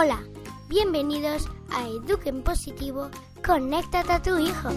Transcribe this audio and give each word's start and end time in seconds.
Hola, 0.00 0.22
bienvenidos 0.68 1.48
a 1.72 1.88
Eduquen 1.88 2.44
Positivo, 2.44 3.10
conéctate 3.44 4.12
a 4.12 4.22
tu 4.22 4.38
hijo. 4.38 4.68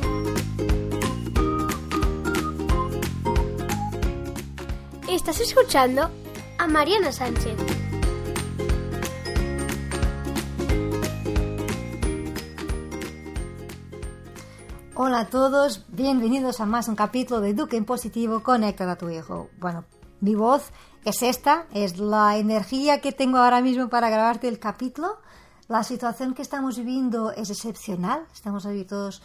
Estás 5.08 5.40
escuchando 5.40 6.10
a 6.58 6.68
Mariana 6.68 7.12
Sánchez. 7.12 7.55
Hola 14.96 15.19
a 15.19 15.29
todos, 15.29 15.85
bienvenidos 15.90 16.60
a 16.62 16.66
más 16.66 16.88
un 16.88 16.96
capítulo 16.96 17.41
de 17.41 17.52
Eduquen 17.52 17.85
Positivo, 17.85 18.41
conéctate 18.41 18.90
a 18.90 18.98
tu 18.98 19.12
hijo. 19.12 19.52
Bueno, 19.60 19.85
mi 20.22 20.36
voz 20.36 20.72
es 21.04 21.24
esta, 21.24 21.66
es 21.74 21.98
la 21.98 22.38
energía 22.38 23.02
que 23.02 23.12
tengo 23.12 23.40
ahora 23.40 23.62
mismo 23.62 23.90
para 23.90 24.10
grabarte 24.10 24.48
el 24.48 24.60
capítulo. 24.60 25.18
La 25.68 25.84
situación 25.84 26.34
que 26.34 26.42
estamos 26.42 26.78
viviendo 26.78 27.32
es 27.32 27.50
excepcional, 27.50 28.26
estamos 28.34 28.68
todos 28.88 29.22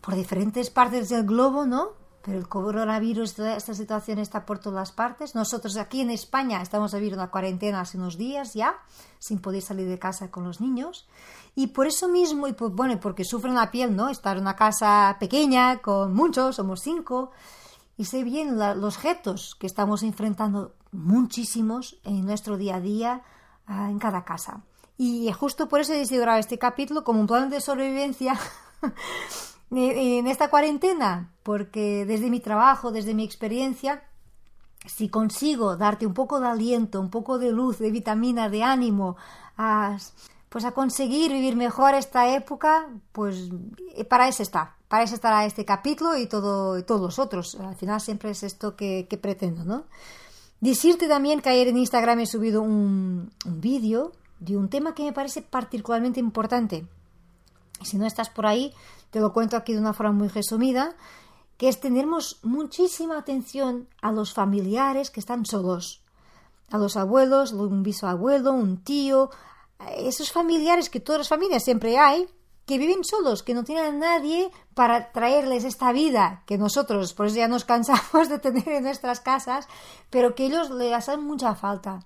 por 0.00 0.14
diferentes 0.14 0.70
partes 0.70 1.08
del 1.08 1.24
globo, 1.24 1.66
¿no? 1.66 1.90
Pero 2.22 2.38
el 2.38 2.48
coronavirus, 2.48 3.38
esta 3.38 3.74
situación 3.74 4.18
está 4.18 4.44
por 4.44 4.58
todas 4.58 4.76
las 4.76 4.92
partes. 4.92 5.34
Nosotros 5.34 5.76
aquí 5.76 6.00
en 6.00 6.10
España 6.10 6.60
estamos 6.62 6.92
viviendo 6.92 7.16
una 7.16 7.30
cuarentena 7.30 7.80
hace 7.80 7.96
unos 7.96 8.16
días 8.16 8.54
ya, 8.54 8.76
sin 9.18 9.40
poder 9.40 9.62
salir 9.62 9.88
de 9.88 9.98
casa 9.98 10.30
con 10.30 10.44
los 10.44 10.60
niños. 10.60 11.06
Y 11.54 11.68
por 11.68 11.86
eso 11.86 12.08
mismo, 12.08 12.46
y 12.48 12.52
pues, 12.52 12.72
bueno, 12.72 12.98
porque 13.00 13.24
sufren 13.24 13.54
la 13.54 13.70
piel, 13.70 13.96
¿no? 13.96 14.08
Estar 14.08 14.36
en 14.36 14.42
una 14.42 14.56
casa 14.56 15.16
pequeña 15.18 15.78
con 15.78 16.14
muchos, 16.14 16.56
somos 16.56 16.80
cinco, 16.80 17.30
y 17.98 18.04
sé 18.04 18.22
bien 18.22 18.56
los 18.58 19.02
retos 19.02 19.56
que 19.56 19.66
estamos 19.66 20.04
enfrentando 20.04 20.76
muchísimos 20.92 21.98
en 22.04 22.24
nuestro 22.24 22.56
día 22.56 22.76
a 22.76 22.80
día 22.80 23.22
ah, 23.66 23.90
en 23.90 23.98
cada 23.98 24.24
casa. 24.24 24.62
Y 24.96 25.30
justo 25.32 25.68
por 25.68 25.80
eso 25.80 25.92
he 25.92 25.98
decidido 25.98 26.22
grabar 26.22 26.40
este 26.40 26.58
capítulo 26.58 27.02
como 27.02 27.20
un 27.20 27.26
plan 27.26 27.50
de 27.50 27.60
sobrevivencia 27.60 28.38
en 29.72 30.26
esta 30.28 30.48
cuarentena, 30.48 31.32
porque 31.42 32.06
desde 32.06 32.30
mi 32.30 32.38
trabajo, 32.38 32.92
desde 32.92 33.14
mi 33.14 33.24
experiencia, 33.24 34.04
si 34.86 35.08
consigo 35.08 35.76
darte 35.76 36.06
un 36.06 36.14
poco 36.14 36.38
de 36.38 36.46
aliento, 36.46 37.00
un 37.00 37.10
poco 37.10 37.38
de 37.38 37.50
luz, 37.50 37.78
de 37.78 37.90
vitamina, 37.90 38.48
de 38.48 38.62
ánimo, 38.62 39.16
pues 40.48 40.64
a 40.64 40.70
conseguir 40.70 41.32
vivir 41.32 41.56
mejor 41.56 41.94
esta 41.94 42.32
época, 42.32 42.88
pues 43.10 43.50
eh, 43.96 44.04
para 44.04 44.28
eso 44.28 44.44
está, 44.44 44.77
para 44.88 45.04
eso 45.04 45.14
estará 45.14 45.44
este 45.44 45.64
capítulo 45.64 46.16
y, 46.16 46.26
todo, 46.26 46.82
todos 46.84 47.00
los 47.00 47.18
otros. 47.18 47.54
Al 47.56 47.76
final 47.76 48.00
siempre 48.00 48.30
es 48.30 48.42
esto 48.42 48.74
que, 48.74 49.06
pretendo, 49.20 49.64
¿no? 49.64 49.84
Decirte 50.60 51.06
también 51.06 51.40
que 51.40 51.50
ayer 51.50 51.68
en 51.68 51.76
Instagram 51.76 52.20
he 52.20 52.26
subido 52.26 52.62
un, 52.62 53.30
un 53.44 53.60
vídeo 53.60 54.12
de 54.40 54.56
un 54.56 54.68
tema 54.68 54.94
que 54.94 55.04
me 55.04 55.12
parece 55.12 55.42
particularmente 55.42 56.20
importante. 56.20 56.86
Si 57.82 57.96
no 57.96 58.06
estás 58.06 58.30
por 58.30 58.46
ahí, 58.46 58.72
te 59.10 59.20
lo 59.20 59.32
cuento 59.32 59.56
aquí 59.56 59.72
de 59.72 59.80
una 59.80 59.92
forma 59.92 60.12
muy 60.12 60.28
resumida, 60.28 60.96
que 61.58 61.68
es 61.68 61.80
tenernos 61.80 62.38
muchísima 62.42 63.18
atención 63.18 63.88
a 64.00 64.10
los 64.10 64.32
familiares 64.32 65.10
que 65.10 65.20
están 65.20 65.44
solos, 65.44 66.02
a 66.70 66.78
los 66.78 66.96
abuelos, 66.96 67.52
un 67.52 67.82
bisabuelo, 67.82 68.52
un 68.52 68.82
tío, 68.82 69.30
esos 69.96 70.32
familiares 70.32 70.90
que 70.90 71.00
todas 71.00 71.20
las 71.20 71.28
familias 71.28 71.64
siempre 71.64 71.98
hay, 71.98 72.28
que 72.68 72.78
viven 72.78 73.02
solos, 73.02 73.42
que 73.42 73.54
no 73.54 73.64
tienen 73.64 73.86
a 73.86 73.92
nadie 73.92 74.50
para 74.74 75.10
traerles 75.10 75.64
esta 75.64 75.90
vida 75.90 76.42
que 76.46 76.58
nosotros, 76.58 77.14
por 77.14 77.26
eso 77.26 77.36
ya 77.36 77.48
nos 77.48 77.64
cansamos 77.64 78.28
de 78.28 78.38
tener 78.38 78.68
en 78.68 78.84
nuestras 78.84 79.20
casas, 79.20 79.66
pero 80.10 80.34
que 80.34 80.44
ellos 80.44 80.70
les 80.70 80.92
hacen 80.92 81.24
mucha 81.24 81.54
falta. 81.54 82.00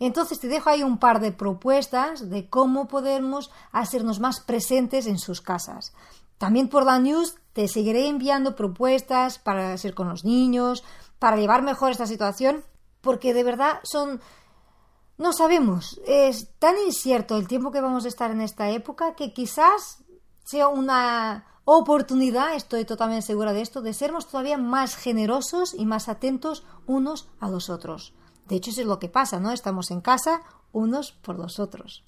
Entonces 0.00 0.40
te 0.40 0.48
dejo 0.48 0.70
ahí 0.70 0.82
un 0.82 0.98
par 0.98 1.20
de 1.20 1.32
propuestas 1.32 2.30
de 2.30 2.48
cómo 2.48 2.88
podemos 2.88 3.50
hacernos 3.72 4.18
más 4.18 4.40
presentes 4.40 5.06
en 5.06 5.18
sus 5.18 5.42
casas. 5.42 5.92
También 6.38 6.68
por 6.68 6.84
la 6.84 6.98
news 6.98 7.36
te 7.52 7.68
seguiré 7.68 8.08
enviando 8.08 8.56
propuestas 8.56 9.38
para 9.38 9.74
hacer 9.74 9.94
con 9.94 10.08
los 10.08 10.24
niños, 10.24 10.82
para 11.18 11.36
llevar 11.36 11.62
mejor 11.62 11.90
esta 11.90 12.06
situación, 12.06 12.64
porque 13.02 13.34
de 13.34 13.44
verdad 13.44 13.80
son... 13.84 14.20
No 15.18 15.32
sabemos, 15.32 15.98
es 16.06 16.50
tan 16.58 16.74
incierto 16.84 17.38
el 17.38 17.48
tiempo 17.48 17.70
que 17.70 17.80
vamos 17.80 18.04
a 18.04 18.08
estar 18.08 18.30
en 18.30 18.42
esta 18.42 18.68
época 18.68 19.14
que 19.14 19.32
quizás 19.32 20.04
sea 20.46 20.68
una 20.68 21.44
oportunidad, 21.64 22.54
estoy 22.54 22.84
totalmente 22.84 23.26
segura 23.26 23.52
de 23.52 23.62
esto, 23.62 23.82
de 23.82 23.92
sermos 23.92 24.28
todavía 24.28 24.56
más 24.56 24.94
generosos 24.94 25.74
y 25.74 25.84
más 25.86 26.08
atentos 26.08 26.64
unos 26.86 27.28
a 27.40 27.48
los 27.48 27.68
otros. 27.68 28.14
De 28.46 28.54
hecho, 28.54 28.70
eso 28.70 28.82
es 28.82 28.86
lo 28.86 29.00
que 29.00 29.08
pasa, 29.08 29.40
¿no? 29.40 29.50
Estamos 29.50 29.90
en 29.90 30.00
casa 30.00 30.42
unos 30.70 31.10
por 31.10 31.36
los 31.36 31.58
otros. 31.58 32.04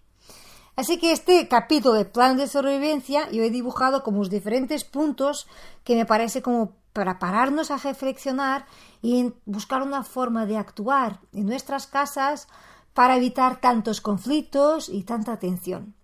Así 0.77 0.99
que 0.99 1.11
este 1.11 1.49
capítulo 1.49 1.95
de 1.95 2.05
plan 2.05 2.37
de 2.37 2.47
sobrevivencia 2.47 3.29
yo 3.33 3.43
he 3.43 3.51
dibujado 3.51 4.05
como 4.05 4.19
los 4.19 4.31
diferentes 4.31 4.85
puntos 4.85 5.49
que 5.83 5.97
me 5.97 6.07
parece 6.07 6.41
como 6.41 6.77
para 6.93 7.19
pararnos 7.19 7.73
a 7.73 7.79
reflexionar 7.79 8.67
y 9.03 9.33
buscar 9.47 9.83
una 9.83 10.05
forma 10.05 10.47
de 10.47 10.59
actuar 10.59 11.19
en 11.33 11.47
nuestras 11.47 11.89
casas 11.89 12.47
para 12.95 13.17
evitar 13.17 13.61
tantos 13.61 14.01
conflictos 14.01 14.89
y 14.89 15.03
tanta 15.03 15.41
tensión. 15.41 15.97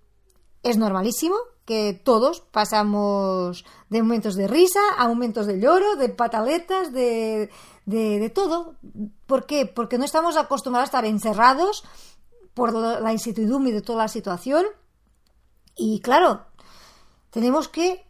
Es 0.64 0.76
normalísimo 0.76 1.36
que 1.64 1.98
todos 2.04 2.40
pasamos 2.40 3.64
de 3.88 4.02
momentos 4.02 4.34
de 4.34 4.48
risa 4.48 4.80
a 4.98 5.08
momentos 5.08 5.46
de 5.46 5.60
lloro, 5.60 5.96
de 5.96 6.08
pataletas, 6.10 6.92
de, 6.92 7.50
de, 7.86 8.30
todo. 8.30 8.74
¿Por 9.26 9.46
qué? 9.46 9.66
Porque 9.66 9.98
no 9.98 10.04
estamos 10.04 10.36
acostumbrados 10.36 10.88
a 10.88 10.90
estar 10.90 11.04
encerrados 11.04 11.84
por 12.52 12.72
la 12.72 13.12
incertidumbre 13.12 13.72
de 13.72 13.82
toda 13.82 14.04
la 14.04 14.08
situación. 14.08 14.64
Y 15.76 16.00
claro, 16.00 16.44
tenemos 17.30 17.68
que 17.68 18.06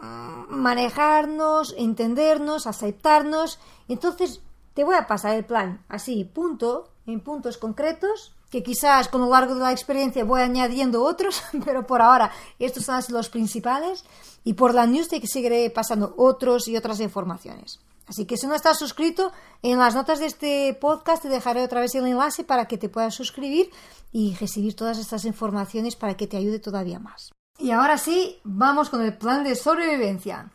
mm, 0.00 0.54
manejarnos, 0.54 1.74
entendernos, 1.78 2.66
aceptarnos. 2.66 3.58
Entonces, 3.88 4.42
te 4.74 4.84
voy 4.84 4.96
a 4.96 5.06
pasar 5.06 5.34
el 5.34 5.44
plan 5.44 5.84
así, 5.88 6.24
punto, 6.24 6.92
en 7.06 7.20
puntos 7.20 7.58
concretos, 7.58 8.34
que 8.50 8.62
quizás 8.62 9.08
con 9.08 9.20
lo 9.20 9.30
largo 9.30 9.54
de 9.54 9.60
la 9.60 9.72
experiencia 9.72 10.24
voy 10.24 10.40
añadiendo 10.40 11.02
otros, 11.02 11.42
pero 11.64 11.86
por 11.86 12.02
ahora 12.02 12.30
estos 12.58 12.84
son 12.84 13.02
los 13.10 13.28
principales. 13.28 14.04
Y 14.44 14.54
por 14.54 14.74
la 14.74 14.86
news 14.86 15.08
te 15.08 15.24
seguiré 15.26 15.68
pasando 15.70 16.14
otros 16.16 16.68
y 16.68 16.76
otras 16.76 17.00
informaciones. 17.00 17.80
Así 18.06 18.24
que 18.24 18.38
si 18.38 18.46
no 18.46 18.54
estás 18.54 18.78
suscrito, 18.78 19.32
en 19.62 19.78
las 19.78 19.94
notas 19.94 20.18
de 20.18 20.26
este 20.26 20.74
podcast 20.80 21.22
te 21.22 21.28
dejaré 21.28 21.62
otra 21.62 21.82
vez 21.82 21.94
el 21.94 22.06
enlace 22.06 22.42
para 22.42 22.66
que 22.66 22.78
te 22.78 22.88
puedas 22.88 23.14
suscribir 23.14 23.70
y 24.12 24.34
recibir 24.36 24.74
todas 24.74 24.98
estas 24.98 25.26
informaciones 25.26 25.94
para 25.94 26.16
que 26.16 26.26
te 26.26 26.38
ayude 26.38 26.58
todavía 26.58 26.98
más. 26.98 27.32
Y 27.58 27.70
ahora 27.70 27.98
sí, 27.98 28.38
vamos 28.44 28.88
con 28.88 29.02
el 29.02 29.18
plan 29.18 29.44
de 29.44 29.54
sobrevivencia. 29.54 30.50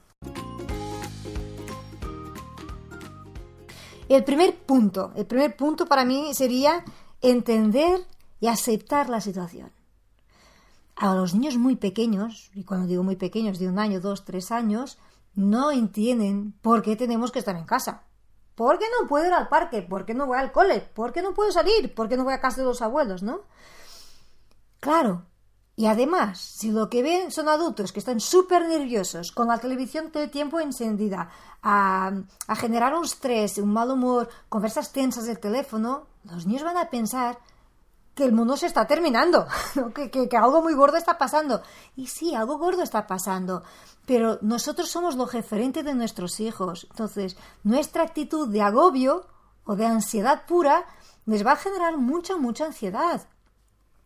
El 4.09 4.24
primer 4.24 4.56
punto, 4.56 5.12
el 5.16 5.26
primer 5.26 5.56
punto 5.56 5.86
para 5.86 6.06
mí 6.06 6.34
sería 6.34 6.84
entender 7.23 8.06
y 8.39 8.47
aceptar 8.47 9.09
la 9.09 9.22
situación. 9.22 9.72
A 10.95 11.16
los 11.16 11.34
niños 11.34 11.57
muy 11.57 11.75
pequeños, 11.75 12.51
y 12.53 12.63
cuando 12.66 12.85
digo 12.85 13.01
muy 13.01 13.16
pequeños, 13.16 13.57
de 13.57 13.67
un 13.67 13.79
año, 13.79 14.00
dos, 14.00 14.25
tres 14.25 14.51
años, 14.51 15.00
no 15.34 15.72
entienden 15.72 16.53
por 16.61 16.84
qué 16.84 16.95
tenemos 16.95 17.31
que 17.31 17.39
estar 17.39 17.56
en 17.56 17.66
casa. 17.66 18.03
¿Por 18.53 18.78
qué 18.78 18.85
no 19.00 19.07
puedo 19.07 19.25
ir 19.25 19.34
al 19.34 19.47
parque? 19.47 19.81
¿Por 19.81 20.06
qué 20.06 20.13
no 20.13 20.28
voy 20.28 20.38
al 20.38 20.51
cole? 20.51 20.81
¿Por 20.81 21.11
qué 21.11 21.23
no 21.23 21.34
puedo 21.34 21.51
salir? 21.51 21.95
¿Por 21.95 22.07
qué 22.07 22.17
no 22.17 22.23
voy 22.23 22.34
a 22.34 22.41
casa 22.41 22.61
de 22.61 22.67
los 22.67 22.84
abuelos? 22.84 23.23
¿No? 23.23 23.41
Claro. 24.79 25.25
Y 25.75 25.88
además, 25.88 26.39
si 26.39 26.72
lo 26.72 26.88
que 26.88 27.01
ven 27.01 27.31
son 27.31 27.50
adultos 27.50 27.91
que 27.91 28.00
están 28.00 28.19
súper 28.19 28.67
nerviosos, 28.67 29.31
con 29.31 29.47
la 29.47 29.57
televisión 29.57 30.11
todo 30.11 30.22
el 30.22 30.29
tiempo 30.29 30.59
encendida, 30.59 31.29
a, 31.64 32.11
generar 32.55 32.93
un 32.93 33.05
estrés, 33.05 33.58
un 33.58 33.73
mal 33.73 33.90
humor, 33.90 34.29
conversas 34.49 34.91
tensas 34.91 35.25
del 35.25 35.40
teléfono, 35.40 36.05
los 36.25 36.46
niños 36.46 36.64
van 36.64 36.78
a 36.78 36.90
pensar 36.90 37.40
que 38.14 38.23
el 38.23 38.34
mundo 38.34 38.55
se 38.55 38.67
está 38.67 38.85
terminando, 38.85 39.47
que, 39.96 40.11
que, 40.11 40.37
algo 40.37 40.61
muy 40.61 40.75
gordo 40.75 40.97
está 40.97 41.17
pasando. 41.17 41.64
Y 41.96 42.05
sí, 42.05 42.35
algo 42.35 42.59
gordo 42.59 42.84
está 42.84 43.08
pasando, 43.08 43.64
pero 44.05 44.37
nosotros 44.41 44.90
somos 44.90 45.16
lo 45.16 45.26
referente 45.26 45.81
de 45.81 45.96
nuestros 45.96 46.40
hijos. 46.40 46.85
Entonces, 46.91 47.35
nuestra 47.64 48.03
actitud 48.03 48.47
de 48.47 48.61
agobio 48.61 49.26
o 49.66 49.76
de 49.76 49.87
ansiedad 49.87 50.46
pura 50.46 50.85
les 51.26 51.43
va 51.43 51.53
a 51.53 51.58
generar 51.58 51.97
mucha, 51.97 52.37
mucha 52.37 52.66
ansiedad. 52.66 53.28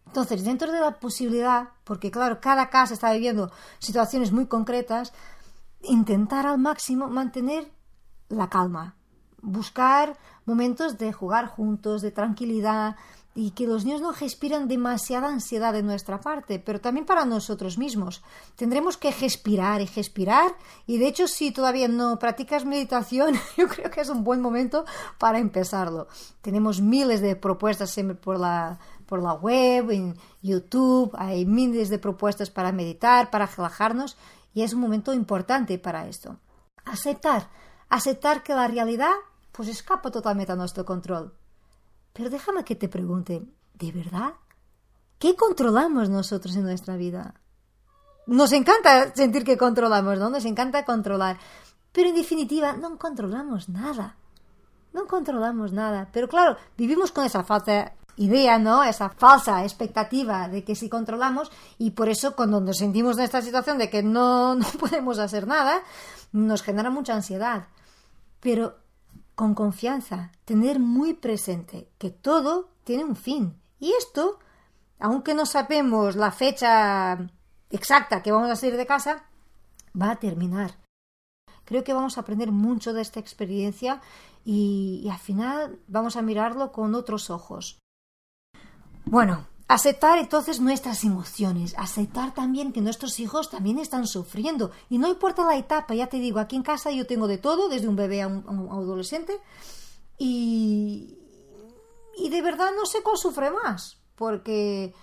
Entonces, 0.07 0.43
dentro 0.43 0.71
de 0.71 0.79
la 0.79 0.99
posibilidad, 0.99 1.69
porque 1.83 2.11
claro, 2.11 2.39
cada 2.41 2.69
casa 2.69 2.93
está 2.93 3.13
viviendo 3.13 3.51
situaciones 3.79 4.31
muy 4.31 4.47
concretas, 4.47 5.13
intentar 5.83 6.47
al 6.47 6.57
máximo 6.57 7.07
mantener 7.07 7.71
la 8.29 8.49
calma, 8.49 8.95
buscar 9.41 10.17
momentos 10.45 10.97
de 10.97 11.13
jugar 11.13 11.47
juntos, 11.47 12.01
de 12.01 12.11
tranquilidad, 12.11 12.95
y 13.39 13.51
que 13.51 13.67
los 13.67 13.85
niños 13.85 14.01
no 14.01 14.13
respiran 14.13 14.67
demasiada 14.67 15.27
ansiedad 15.27 15.71
de 15.71 15.83
nuestra 15.83 16.19
parte, 16.19 16.57
pero 16.57 16.81
también 16.81 17.05
para 17.05 17.23
nosotros 17.23 17.77
mismos. 17.77 18.23
Tendremos 18.55 18.97
que 18.97 19.11
respirar 19.11 19.79
y 19.79 19.85
respirar 19.85 20.55
y 20.87 20.97
de 20.97 21.07
hecho 21.07 21.27
si 21.27 21.51
todavía 21.51 21.87
no 21.87 22.17
practicas 22.17 22.65
meditación, 22.65 23.35
yo 23.57 23.67
creo 23.67 23.91
que 23.91 24.01
es 24.01 24.09
un 24.09 24.23
buen 24.23 24.41
momento 24.41 24.85
para 25.19 25.37
empezarlo. 25.37 26.07
Tenemos 26.41 26.81
miles 26.81 27.21
de 27.21 27.35
propuestas 27.35 27.91
siempre 27.91 28.15
por 28.15 28.39
la 28.39 28.79
por 29.07 29.23
la 29.23 29.33
web, 29.33 29.89
en 29.91 30.15
YouTube, 30.41 31.15
hay 31.17 31.45
miles 31.45 31.89
de 31.89 31.97
propuestas 31.97 32.49
para 32.49 32.71
meditar, 32.71 33.31
para 33.31 33.47
relajarnos 33.47 34.17
y 34.53 34.61
es 34.61 34.73
un 34.73 34.81
momento 34.81 35.13
importante 35.13 35.79
para 35.79 36.07
esto. 36.07 36.37
Aceptar, 36.85 37.49
aceptar 37.89 38.43
que 38.43 38.53
la 38.53 38.67
realidad 38.67 39.13
pues 39.51 39.69
escapa 39.69 40.11
totalmente 40.11 40.51
a 40.51 40.55
nuestro 40.55 40.85
control. 40.85 41.33
Pero 42.13 42.29
déjame 42.29 42.63
que 42.63 42.75
te 42.75 42.89
pregunte, 42.89 43.43
¿de 43.73 43.91
verdad? 43.91 44.33
¿Qué 45.19 45.35
controlamos 45.35 46.09
nosotros 46.09 46.55
en 46.55 46.63
nuestra 46.63 46.95
vida? 46.95 47.33
Nos 48.27 48.51
encanta 48.51 49.15
sentir 49.15 49.43
que 49.43 49.57
controlamos, 49.57 50.19
¿no? 50.19 50.29
Nos 50.29 50.45
encanta 50.45 50.85
controlar. 50.85 51.39
Pero 51.91 52.09
en 52.09 52.15
definitiva, 52.15 52.73
no 52.73 52.97
controlamos 52.97 53.69
nada. 53.69 54.17
No 54.93 55.07
controlamos 55.07 55.71
nada. 55.71 56.09
Pero 56.11 56.27
claro, 56.27 56.57
vivimos 56.77 57.11
con 57.11 57.25
esa 57.25 57.43
idea, 58.17 58.59
¿no? 58.59 58.83
Esa 58.83 59.09
falsa 59.09 59.63
expectativa 59.63 60.49
de 60.49 60.63
que 60.63 60.75
si 60.75 60.89
controlamos 60.89 61.51
y 61.77 61.91
por 61.91 62.09
eso 62.09 62.35
cuando 62.35 62.59
nos 62.59 62.77
sentimos 62.77 63.17
en 63.17 63.23
esta 63.23 63.41
situación 63.41 63.77
de 63.77 63.89
que 63.89 64.03
no, 64.03 64.55
no 64.55 64.67
podemos 64.79 65.19
hacer 65.19 65.47
nada, 65.47 65.81
nos 66.31 66.61
genera 66.63 66.89
mucha 66.89 67.13
ansiedad. 67.13 67.67
Pero 68.39 68.75
con 69.35 69.53
confianza, 69.53 70.31
tener 70.45 70.79
muy 70.79 71.13
presente 71.13 71.89
que 71.97 72.09
todo 72.09 72.71
tiene 72.83 73.03
un 73.03 73.15
fin. 73.15 73.61
Y 73.79 73.93
esto, 73.93 74.39
aunque 74.99 75.35
no 75.35 75.45
sabemos 75.45 76.15
la 76.15 76.31
fecha 76.31 77.29
exacta 77.69 78.23
que 78.23 78.31
vamos 78.31 78.49
a 78.49 78.55
salir 78.55 78.77
de 78.77 78.87
casa, 78.87 79.25
va 79.99 80.11
a 80.11 80.19
terminar. 80.19 80.79
Creo 81.65 81.83
que 81.83 81.93
vamos 81.93 82.17
a 82.17 82.21
aprender 82.21 82.51
mucho 82.51 82.93
de 82.93 83.01
esta 83.01 83.19
experiencia 83.19 84.01
y, 84.43 85.01
y 85.03 85.09
al 85.09 85.19
final 85.19 85.79
vamos 85.87 86.15
a 86.15 86.21
mirarlo 86.21 86.71
con 86.71 86.95
otros 86.95 87.29
ojos. 87.29 87.77
Bueno, 89.09 89.45
Aceptar 89.69 90.17
entonces 90.17 90.61
nuestras 90.61 91.03
emociones, 91.03 91.75
aceptar 91.77 92.33
también 92.33 92.71
que 92.71 92.79
nuestros 92.79 93.19
hijos 93.19 93.49
también 93.49 93.79
están 93.79 94.07
sufriendo. 94.07 94.71
Y 94.89 94.97
no 94.97 95.09
importa 95.09 95.45
la 95.45 95.57
etapa, 95.57 95.93
ya 95.93 96.07
te 96.07 96.19
digo, 96.19 96.39
aquí 96.39 96.55
en 96.55 96.63
casa 96.63 96.89
yo 96.91 97.05
tengo 97.05 97.27
de 97.27 97.37
todo, 97.37 97.67
desde 97.67 97.89
un 97.89 97.97
bebé 97.97 98.21
a 98.21 98.27
un, 98.27 98.69
adolescente. 98.71 99.41
Y, 100.17 101.17
y 102.15 102.29
de 102.29 102.41
verdad 102.41 102.71
no 102.77 102.85
sé 102.85 103.03
cuál 103.03 103.17
sufre 103.17 103.51
más, 103.51 103.97
porque 104.15 104.93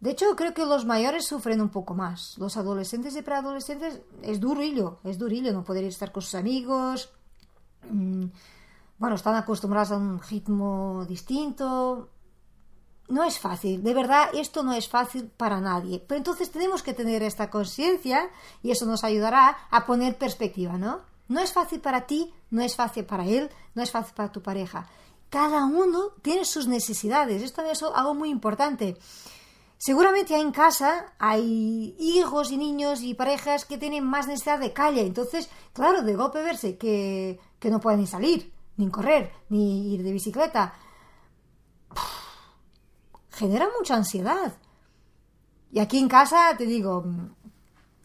de 0.00 0.10
hecho 0.10 0.34
creo 0.34 0.52
que 0.52 0.66
los 0.66 0.84
mayores 0.84 1.24
sufren 1.24 1.60
un 1.60 1.68
poco 1.68 1.94
más, 1.94 2.36
los 2.38 2.56
adolescentes 2.56 3.14
y 3.14 3.22
preadolescentes 3.22 4.00
es 4.22 4.40
durillo, 4.40 4.98
es 5.04 5.16
durillo 5.16 5.52
no 5.52 5.62
poder 5.62 5.84
estar 5.84 6.10
con 6.10 6.22
sus 6.22 6.34
amigos, 6.34 7.10
mm, 7.88 8.24
bueno, 8.98 9.14
están 9.14 9.36
acostumbrados 9.36 9.92
a 9.92 9.96
un 9.96 10.20
ritmo 10.20 11.06
distinto, 11.08 12.10
no 13.08 13.24
es 13.24 13.38
fácil, 13.38 13.82
de 13.82 13.94
verdad 13.94 14.30
esto 14.34 14.62
no 14.62 14.72
es 14.72 14.88
fácil 14.88 15.30
para 15.36 15.60
nadie. 15.60 16.02
Pero 16.06 16.18
entonces 16.18 16.50
tenemos 16.50 16.82
que 16.82 16.94
tener 16.94 17.22
esta 17.22 17.50
conciencia 17.50 18.30
y 18.62 18.70
eso 18.70 18.86
nos 18.86 19.04
ayudará 19.04 19.56
a 19.70 19.86
poner 19.86 20.16
perspectiva, 20.16 20.76
¿no? 20.76 21.00
No 21.28 21.40
es 21.40 21.52
fácil 21.52 21.80
para 21.80 22.06
ti, 22.06 22.32
no 22.50 22.62
es 22.62 22.76
fácil 22.76 23.04
para 23.04 23.26
él, 23.26 23.50
no 23.74 23.82
es 23.82 23.90
fácil 23.90 24.14
para 24.14 24.32
tu 24.32 24.42
pareja. 24.42 24.88
Cada 25.30 25.64
uno 25.64 26.10
tiene 26.22 26.44
sus 26.44 26.68
necesidades. 26.68 27.42
Esto 27.42 27.62
es 27.62 27.82
algo 27.82 28.14
muy 28.14 28.30
importante. 28.30 28.96
Seguramente 29.78 30.36
en 30.36 30.52
casa 30.52 31.12
hay 31.18 31.94
hijos 31.98 32.50
y 32.50 32.56
niños 32.56 33.02
y 33.02 33.14
parejas 33.14 33.64
que 33.64 33.76
tienen 33.76 34.04
más 34.04 34.26
necesidad 34.26 34.60
de 34.60 34.72
calle. 34.72 35.02
Entonces, 35.02 35.50
claro, 35.72 36.02
de 36.02 36.14
golpe 36.14 36.42
verse 36.42 36.78
que, 36.78 37.38
que 37.58 37.70
no 37.70 37.80
pueden 37.80 38.00
ni 38.00 38.06
salir, 38.06 38.52
ni 38.76 38.88
correr, 38.88 39.32
ni 39.48 39.94
ir 39.94 40.02
de 40.02 40.12
bicicleta 40.12 40.74
genera 43.36 43.68
mucha 43.78 43.94
ansiedad. 43.94 44.54
Y 45.70 45.78
aquí 45.78 45.98
en 45.98 46.08
casa, 46.08 46.56
te 46.56 46.64
digo, 46.64 47.04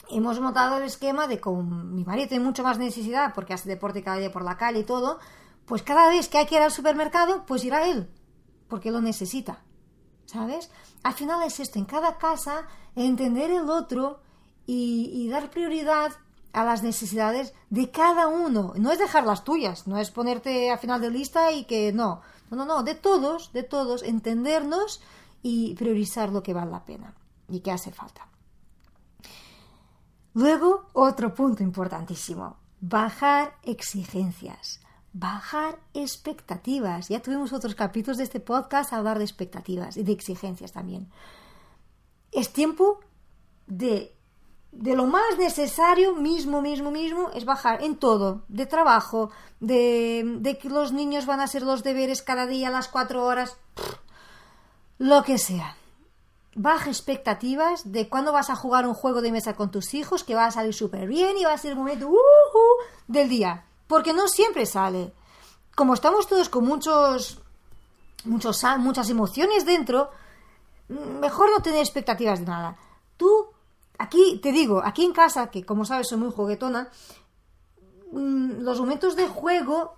hemos 0.09 0.39
montado 0.39 0.77
el 0.77 0.83
esquema 0.83 1.27
de 1.27 1.39
con 1.39 1.95
mi 1.95 2.03
marido 2.03 2.27
tiene 2.27 2.43
mucho 2.43 2.63
más 2.63 2.77
necesidad 2.77 3.33
porque 3.33 3.53
hace 3.53 3.69
deporte 3.69 4.03
cada 4.03 4.17
día 4.17 4.31
por 4.31 4.43
la 4.43 4.57
calle 4.57 4.79
y 4.79 4.83
todo, 4.83 5.19
pues 5.65 5.83
cada 5.83 6.09
vez 6.09 6.27
que 6.27 6.37
hay 6.37 6.45
que 6.47 6.55
ir 6.55 6.61
al 6.61 6.71
supermercado, 6.71 7.45
pues 7.45 7.63
irá 7.63 7.87
él, 7.87 8.09
porque 8.67 8.91
lo 8.91 9.01
necesita. 9.01 9.63
¿Sabes? 10.25 10.69
Al 11.03 11.13
final 11.13 11.43
es 11.43 11.59
esto, 11.59 11.79
en 11.79 11.85
cada 11.85 12.17
casa, 12.17 12.67
entender 12.95 13.51
el 13.51 13.69
otro 13.69 14.21
y, 14.65 15.09
y 15.13 15.29
dar 15.29 15.49
prioridad 15.49 16.11
a 16.53 16.63
las 16.65 16.83
necesidades 16.83 17.53
de 17.69 17.89
cada 17.91 18.27
uno. 18.27 18.73
No 18.77 18.91
es 18.91 18.99
dejar 18.99 19.25
las 19.25 19.43
tuyas, 19.43 19.87
no 19.87 19.97
es 19.97 20.11
ponerte 20.11 20.71
a 20.71 20.77
final 20.77 21.01
de 21.01 21.09
lista 21.09 21.51
y 21.51 21.65
que 21.65 21.93
no. 21.93 22.21
No, 22.49 22.57
no, 22.57 22.65
no, 22.65 22.83
de 22.83 22.95
todos, 22.95 23.53
de 23.53 23.63
todos, 23.63 24.03
entendernos 24.03 25.01
y 25.41 25.75
priorizar 25.75 26.31
lo 26.31 26.43
que 26.43 26.53
vale 26.53 26.71
la 26.71 26.85
pena 26.85 27.13
y 27.49 27.59
que 27.61 27.71
hace 27.71 27.91
falta. 27.91 28.27
Luego, 30.33 30.87
otro 30.93 31.33
punto 31.33 31.61
importantísimo, 31.61 32.57
bajar 32.79 33.57
exigencias, 33.63 34.79
bajar 35.13 35.79
expectativas. 35.93 37.09
Ya 37.09 37.21
tuvimos 37.21 37.51
otros 37.51 37.75
capítulos 37.75 38.17
de 38.17 38.23
este 38.23 38.39
podcast 38.39 38.93
a 38.93 38.97
hablar 38.97 39.17
de 39.17 39.25
expectativas 39.25 39.97
y 39.97 40.03
de 40.03 40.13
exigencias 40.13 40.71
también. 40.71 41.09
Es 42.31 42.53
tiempo 42.53 43.01
de, 43.67 44.15
de 44.71 44.95
lo 44.95 45.05
más 45.05 45.37
necesario, 45.37 46.15
mismo, 46.15 46.61
mismo, 46.61 46.91
mismo, 46.91 47.29
es 47.33 47.43
bajar 47.43 47.83
en 47.83 47.97
todo, 47.97 48.45
de 48.47 48.65
trabajo, 48.65 49.31
de, 49.59 50.37
de 50.39 50.57
que 50.57 50.69
los 50.69 50.93
niños 50.93 51.25
van 51.25 51.41
a 51.41 51.45
hacer 51.45 51.63
los 51.63 51.83
deberes 51.83 52.21
cada 52.21 52.47
día 52.47 52.69
a 52.69 52.71
las 52.71 52.87
cuatro 52.87 53.25
horas 53.25 53.57
lo 55.01 55.23
que 55.23 55.39
sea. 55.39 55.75
Baja 56.53 56.89
expectativas 56.89 57.91
de 57.91 58.07
cuándo 58.07 58.31
vas 58.31 58.51
a 58.51 58.55
jugar 58.55 58.85
un 58.85 58.93
juego 58.93 59.21
de 59.21 59.31
mesa 59.31 59.55
con 59.55 59.71
tus 59.71 59.95
hijos, 59.95 60.23
que 60.23 60.35
va 60.35 60.45
a 60.45 60.51
salir 60.51 60.75
súper 60.75 61.07
bien 61.07 61.37
y 61.39 61.43
va 61.43 61.53
a 61.53 61.57
ser 61.57 61.71
el 61.71 61.77
momento 61.77 62.07
del 63.07 63.27
día. 63.27 63.65
Porque 63.87 64.13
no 64.13 64.27
siempre 64.27 64.67
sale. 64.67 65.11
Como 65.75 65.95
estamos 65.95 66.27
todos 66.27 66.49
con 66.49 66.65
muchos, 66.65 67.39
muchos, 68.25 68.63
muchas 68.77 69.09
emociones 69.09 69.65
dentro, 69.65 70.11
mejor 70.87 71.49
no 71.49 71.63
tener 71.63 71.79
expectativas 71.79 72.39
de 72.39 72.45
nada. 72.45 72.77
Tú, 73.17 73.47
aquí 73.97 74.39
te 74.39 74.51
digo, 74.51 74.83
aquí 74.85 75.03
en 75.03 75.13
casa, 75.13 75.49
que 75.49 75.65
como 75.65 75.83
sabes 75.83 76.09
soy 76.09 76.19
muy 76.19 76.31
juguetona, 76.31 76.91
mm, 78.11 78.61
los 78.61 78.79
momentos 78.79 79.15
de 79.15 79.27
juego, 79.27 79.95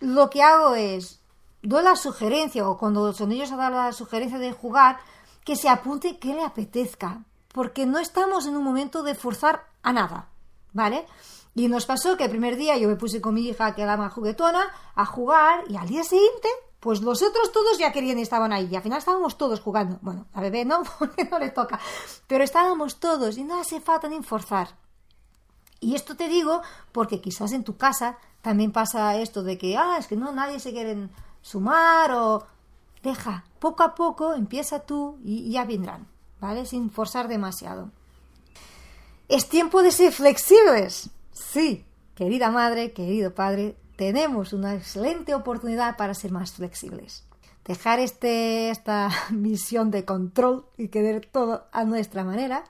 lo 0.00 0.30
que 0.30 0.42
hago 0.42 0.74
es 0.74 1.20
doy 1.66 1.82
la 1.82 1.96
sugerencia, 1.96 2.68
o 2.68 2.78
cuando 2.78 3.12
son 3.12 3.32
ellos 3.32 3.50
a 3.50 3.56
dar 3.56 3.72
la 3.72 3.92
sugerencia 3.92 4.38
de 4.38 4.52
jugar, 4.52 4.98
que 5.44 5.56
se 5.56 5.68
apunte 5.68 6.18
que 6.18 6.34
le 6.34 6.44
apetezca, 6.44 7.24
porque 7.52 7.86
no 7.86 7.98
estamos 7.98 8.46
en 8.46 8.56
un 8.56 8.62
momento 8.62 9.02
de 9.02 9.14
forzar 9.14 9.66
a 9.82 9.92
nada, 9.92 10.28
¿vale? 10.72 11.06
Y 11.54 11.68
nos 11.68 11.86
pasó 11.86 12.16
que 12.16 12.24
el 12.24 12.30
primer 12.30 12.56
día 12.56 12.76
yo 12.76 12.88
me 12.88 12.96
puse 12.96 13.20
con 13.20 13.34
mi 13.34 13.48
hija, 13.48 13.74
que 13.74 13.82
era 13.82 13.96
más 13.96 14.12
juguetona, 14.12 14.68
a 14.94 15.06
jugar, 15.06 15.64
y 15.68 15.76
al 15.76 15.88
día 15.88 16.04
siguiente, 16.04 16.48
pues 16.78 17.00
los 17.00 17.22
otros 17.22 17.50
todos 17.50 17.78
ya 17.78 17.92
querían 17.92 18.18
y 18.18 18.22
estaban 18.22 18.52
ahí, 18.52 18.68
y 18.70 18.76
al 18.76 18.82
final 18.82 18.98
estábamos 18.98 19.36
todos 19.36 19.60
jugando. 19.60 19.98
Bueno, 20.02 20.26
a 20.34 20.40
bebé 20.40 20.64
no, 20.64 20.82
porque 20.98 21.24
no 21.24 21.38
le 21.38 21.50
toca, 21.50 21.80
pero 22.28 22.44
estábamos 22.44 23.00
todos, 23.00 23.38
y 23.38 23.44
no 23.44 23.58
hace 23.58 23.80
falta 23.80 24.08
ni 24.08 24.22
forzar. 24.22 24.68
Y 25.80 25.94
esto 25.94 26.16
te 26.16 26.28
digo 26.28 26.62
porque 26.92 27.20
quizás 27.20 27.52
en 27.52 27.64
tu 27.64 27.76
casa 27.76 28.18
también 28.40 28.72
pasa 28.72 29.16
esto 29.16 29.42
de 29.42 29.58
que, 29.58 29.76
ah, 29.76 29.96
es 29.98 30.06
que 30.06 30.16
no, 30.16 30.32
nadie 30.32 30.60
se 30.60 30.72
quiere 30.72 31.08
sumar 31.46 32.10
o 32.10 32.44
deja, 33.04 33.44
poco 33.60 33.84
a 33.84 33.94
poco 33.94 34.34
empieza 34.34 34.80
tú 34.80 35.18
y 35.22 35.52
ya 35.52 35.64
vendrán, 35.64 36.08
¿vale? 36.40 36.66
Sin 36.66 36.90
forzar 36.90 37.28
demasiado. 37.28 37.90
Es 39.28 39.48
tiempo 39.48 39.82
de 39.84 39.92
ser 39.92 40.12
flexibles. 40.12 41.10
Sí, 41.30 41.84
querida 42.16 42.50
madre, 42.50 42.92
querido 42.92 43.32
padre, 43.32 43.76
tenemos 43.94 44.52
una 44.52 44.74
excelente 44.74 45.36
oportunidad 45.36 45.96
para 45.96 46.14
ser 46.14 46.32
más 46.32 46.52
flexibles. 46.52 47.24
Dejar 47.64 48.00
este, 48.00 48.70
esta 48.70 49.10
misión 49.30 49.92
de 49.92 50.04
control 50.04 50.66
y 50.76 50.88
querer 50.88 51.26
todo 51.26 51.68
a 51.70 51.84
nuestra 51.84 52.24
manera 52.24 52.64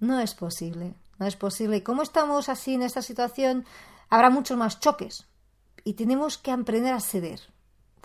no 0.00 0.18
es 0.18 0.34
posible. 0.34 0.94
No 1.18 1.26
es 1.26 1.36
posible. 1.36 1.76
Y 1.76 1.82
como 1.82 2.02
estamos 2.02 2.48
así 2.48 2.74
en 2.74 2.82
esta 2.82 3.02
situación, 3.02 3.66
habrá 4.08 4.30
muchos 4.30 4.56
más 4.56 4.80
choques. 4.80 5.26
Y 5.84 5.92
tenemos 5.92 6.38
que 6.38 6.50
aprender 6.50 6.94
a 6.94 7.00
ceder 7.00 7.51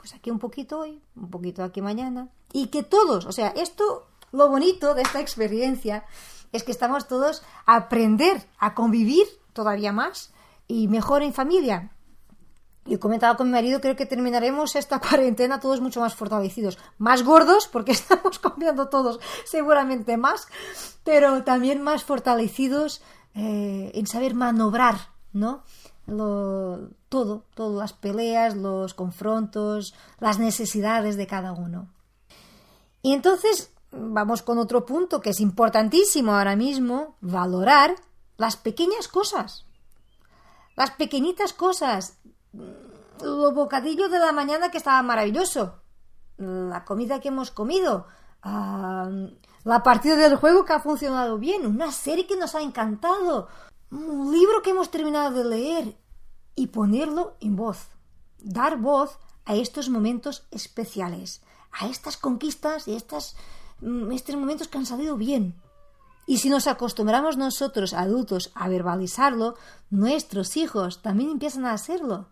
pues 0.07 0.15
aquí 0.17 0.31
un 0.31 0.39
poquito 0.39 0.79
hoy, 0.79 1.01
un 1.17 1.29
poquito 1.29 1.65
aquí 1.65 1.81
mañana. 1.81 2.29
Y 2.53 2.67
que 2.67 2.81
todos, 2.81 3.25
o 3.25 3.33
sea, 3.33 3.49
esto, 3.49 4.07
lo 4.31 4.47
bonito 4.47 4.93
de 4.93 5.01
esta 5.01 5.19
experiencia 5.19 6.05
es 6.53 6.63
que 6.63 6.71
estamos 6.71 7.09
todos 7.09 7.43
a 7.65 7.75
aprender 7.75 8.41
a 8.57 8.73
convivir 8.73 9.27
todavía 9.51 9.91
más 9.91 10.31
y 10.65 10.87
mejor 10.87 11.23
en 11.23 11.33
familia. 11.33 11.91
Y 12.85 12.93
he 12.93 12.99
comentado 12.99 13.35
con 13.35 13.47
mi 13.47 13.51
marido, 13.51 13.81
creo 13.81 13.97
que 13.97 14.05
terminaremos 14.05 14.77
esta 14.77 14.99
cuarentena 15.01 15.59
todos 15.59 15.81
mucho 15.81 15.99
más 15.99 16.15
fortalecidos, 16.15 16.77
más 16.97 17.23
gordos, 17.23 17.67
porque 17.67 17.91
estamos 17.99 18.39
comiendo 18.39 18.87
todos 18.87 19.19
seguramente 19.43 20.15
más, 20.15 20.47
pero 21.03 21.43
también 21.43 21.81
más 21.81 22.05
fortalecidos 22.05 23.01
eh, 23.35 23.91
en 23.93 24.07
saber 24.07 24.35
manobrar, 24.35 25.09
¿no? 25.33 25.65
Lo, 26.07 26.89
todo, 27.09 27.43
todas 27.53 27.77
las 27.77 27.93
peleas, 27.93 28.55
los 28.55 28.93
confrontos, 28.93 29.93
las 30.19 30.39
necesidades 30.39 31.17
de 31.17 31.27
cada 31.27 31.51
uno. 31.51 31.89
Y 33.01 33.13
entonces 33.13 33.71
vamos 33.91 34.41
con 34.41 34.57
otro 34.57 34.85
punto 34.85 35.21
que 35.21 35.29
es 35.29 35.39
importantísimo 35.39 36.33
ahora 36.33 36.55
mismo, 36.55 37.15
valorar 37.21 37.95
las 38.37 38.55
pequeñas 38.55 39.07
cosas. 39.07 39.65
Las 40.75 40.91
pequeñitas 40.91 41.53
cosas. 41.53 42.17
Lo 43.21 43.51
bocadillo 43.51 44.09
de 44.09 44.19
la 44.19 44.31
mañana 44.31 44.69
que 44.69 44.77
estaba 44.77 45.01
maravilloso. 45.01 45.81
La 46.37 46.85
comida 46.85 47.19
que 47.19 47.29
hemos 47.29 47.51
comido. 47.51 48.07
Ah, 48.43 49.09
la 49.63 49.81
partida 49.81 50.15
del 50.15 50.35
juego 50.35 50.65
que 50.65 50.73
ha 50.73 50.79
funcionado 50.79 51.39
bien. 51.39 51.65
Una 51.65 51.91
serie 51.91 52.27
que 52.27 52.37
nos 52.37 52.53
ha 52.53 52.61
encantado. 52.61 53.47
Un 53.91 54.31
libro 54.31 54.61
que 54.61 54.71
hemos 54.71 54.91
terminado 54.91 55.31
de 55.31 55.49
leer. 55.49 55.97
Y 56.55 56.67
ponerlo 56.67 57.35
en 57.39 57.55
voz. 57.55 57.89
Dar 58.39 58.77
voz 58.77 59.19
a 59.45 59.55
estos 59.55 59.89
momentos 59.89 60.47
especiales. 60.51 61.41
A 61.71 61.87
estas 61.87 62.17
conquistas 62.17 62.87
y 62.87 62.95
estas 62.95 63.35
Mm, 63.81 64.11
estos 64.11 64.35
momentos 64.35 64.67
que 64.67 64.77
han 64.77 64.85
salido 64.85 65.17
bien. 65.17 65.55
Y 66.25 66.39
si 66.39 66.49
nos 66.49 66.67
acostumbramos 66.67 67.37
nosotros, 67.37 67.93
adultos, 67.93 68.51
a 68.55 68.67
verbalizarlo, 68.67 69.55
nuestros 69.89 70.57
hijos 70.57 71.01
también 71.01 71.29
empiezan 71.29 71.65
a 71.65 71.73
hacerlo. 71.73 72.27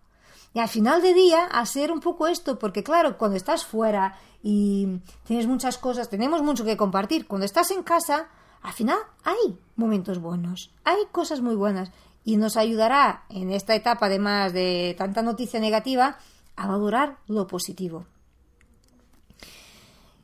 Y 0.53 0.59
al 0.59 0.69
final 0.69 1.01
de 1.01 1.13
día, 1.13 1.45
hacer 1.45 1.91
un 1.91 1.99
poco 1.99 2.27
esto, 2.27 2.57
porque 2.59 2.83
claro, 2.83 3.17
cuando 3.17 3.37
estás 3.37 3.65
fuera 3.65 4.17
y 4.41 4.99
tienes 5.25 5.47
muchas 5.47 5.77
cosas, 5.77 6.09
tenemos 6.09 6.41
mucho 6.41 6.65
que 6.65 6.77
compartir. 6.77 7.27
Cuando 7.27 7.45
estás 7.45 7.71
en 7.71 7.83
casa, 7.83 8.29
al 8.65 8.73
final 8.73 8.97
hay 9.23 9.59
momentos 9.75 10.19
buenos, 10.19 10.73
hay 10.83 10.97
cosas 11.11 11.39
muy 11.39 11.55
buenas. 11.55 11.91
Y 12.23 12.37
nos 12.37 12.57
ayudará 12.57 13.25
en 13.29 13.51
esta 13.51 13.75
etapa, 13.75 14.07
además 14.07 14.53
de 14.53 14.95
tanta 14.97 15.21
noticia 15.21 15.59
negativa, 15.59 16.17
a 16.55 16.65
valorar 16.65 17.19
lo 17.27 17.45
positivo. 17.45 18.07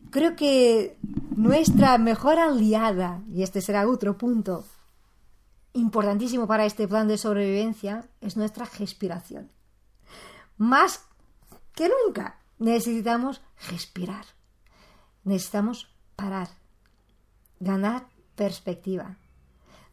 Creo 0.10 0.36
que 0.36 0.98
nuestra 1.36 2.00
mejor 2.00 2.40
aliada, 2.40 3.22
y 3.32 3.44
este 3.44 3.62
será 3.62 3.88
otro 3.88 4.18
punto 4.18 4.66
importantísimo 5.74 6.48
para 6.48 6.66
este 6.66 6.88
plan 6.88 7.08
de 7.08 7.20
sobrevivencia, 7.20 8.10
es 8.22 8.38
nuestra 8.38 8.66
respiración. 8.80 9.52
Más 10.58 11.06
que 11.76 11.88
nunca 11.88 12.40
necesitamos 12.58 13.40
respirar. 13.70 14.26
Necesitamos 15.24 15.88
parar, 16.16 16.50
ganar 17.60 18.08
perspectiva. 18.36 19.18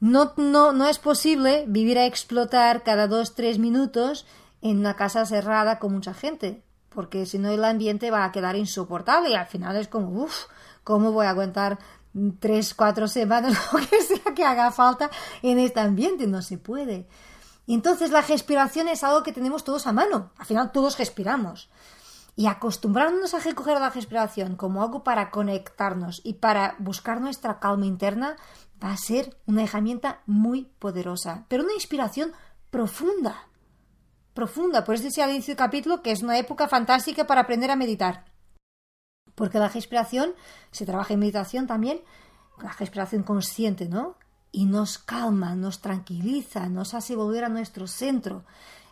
No, 0.01 0.33
no, 0.37 0.73
no 0.73 0.87
es 0.87 0.99
posible 0.99 1.65
vivir 1.67 1.99
a 1.99 2.07
explotar 2.07 2.83
cada 2.83 3.09
dos, 3.09 3.35
tres 3.35 3.59
minutos 3.59 4.27
en 4.63 4.79
una 4.79 4.95
casa 4.97 5.27
cerrada 5.27 5.79
con 5.79 5.93
mucha 5.93 6.15
gente 6.15 6.63
porque 6.99 7.27
si 7.27 7.39
no 7.39 7.49
el 7.51 7.65
ambiente 7.65 8.11
va 8.11 8.25
a 8.25 8.33
quedar 8.33 8.57
insoportable 8.57 9.31
y 9.31 9.35
al 9.35 9.47
final 9.47 9.77
es 9.77 9.87
como, 9.87 10.09
uff, 10.09 10.47
¿cómo 10.83 11.13
voy 11.13 11.27
a 11.27 11.31
aguantar 11.31 11.79
tres, 12.41 12.75
cuatro 12.75 13.07
semanas, 13.07 13.57
lo 13.73 13.79
que 13.79 14.03
sea 14.03 14.35
que 14.35 14.45
haga 14.45 14.73
falta 14.73 15.09
en 15.43 15.61
este 15.61 15.79
ambiente? 15.79 16.27
No 16.27 16.43
se 16.43 16.59
puede. 16.59 17.07
Y 17.67 17.75
entonces 17.75 18.11
la 18.11 18.23
respiración 18.23 18.89
es 18.89 19.05
algo 19.05 19.23
que 19.23 19.33
tenemos 19.33 19.63
todos 19.63 19.87
a 19.87 19.93
mano. 19.93 20.33
Al 20.39 20.47
final 20.47 20.73
todos 20.73 20.99
respiramos. 20.99 21.71
Y 22.39 22.47
acostumbrarnos 22.47 23.35
a 23.35 23.41
recoger 23.41 23.81
la 23.81 23.91
respiración 23.91 24.55
como 24.55 24.83
algo 24.83 25.03
para 25.03 25.33
conectarnos 25.33 26.21
y 26.23 26.35
para 26.35 26.77
buscar 26.79 27.21
nuestra 27.21 27.59
calma 27.59 27.87
interna 27.87 28.37
va 28.83 28.93
a 28.93 28.97
ser 28.97 29.37
una 29.47 29.65
herramienta 29.65 30.23
muy 30.25 30.71
poderosa, 30.79 31.47
pero 31.49 31.65
una 31.65 31.75
inspiración 31.75 32.33
profunda 32.71 33.49
profunda. 34.39 34.85
Por 34.85 34.95
eso 34.95 35.03
decía 35.03 35.25
al 35.25 35.33
inicio 35.33 35.51
del 35.51 35.59
capítulo 35.59 36.01
que 36.01 36.13
es 36.13 36.23
una 36.23 36.39
época 36.39 36.69
fantástica 36.69 37.27
para 37.27 37.41
aprender 37.41 37.73
a 37.73 37.77
meditar. 37.77 38.25
Porque 39.35 39.59
la 39.59 39.67
respiración, 39.67 40.33
se 40.71 40.87
trabaja 40.87 41.15
en 41.15 41.19
meditación 41.19 41.67
también, 41.67 42.03
la 42.63 42.71
respiración 42.71 43.25
consciente, 43.25 43.89
¿no? 43.89 44.15
Y 44.53 44.67
nos 44.67 44.99
calma, 44.99 45.57
nos 45.57 45.81
tranquiliza, 45.81 46.69
nos 46.69 46.95
hace 46.95 47.17
volver 47.17 47.43
a 47.43 47.49
nuestro 47.49 47.89
centro. 47.89 48.45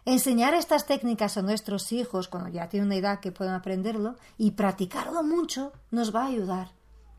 Enseñar 0.06 0.54
estas 0.54 0.86
técnicas 0.86 1.36
a 1.36 1.42
nuestros 1.42 1.90
hijos 1.90 2.28
cuando 2.28 2.48
ya 2.48 2.68
tienen 2.68 2.86
una 2.86 2.96
edad 2.96 3.18
que 3.18 3.32
puedan 3.32 3.54
aprenderlo 3.54 4.14
y 4.38 4.52
practicarlo 4.52 5.24
mucho 5.24 5.72
nos 5.90 6.14
va 6.14 6.22
a 6.22 6.28
ayudar. 6.28 6.68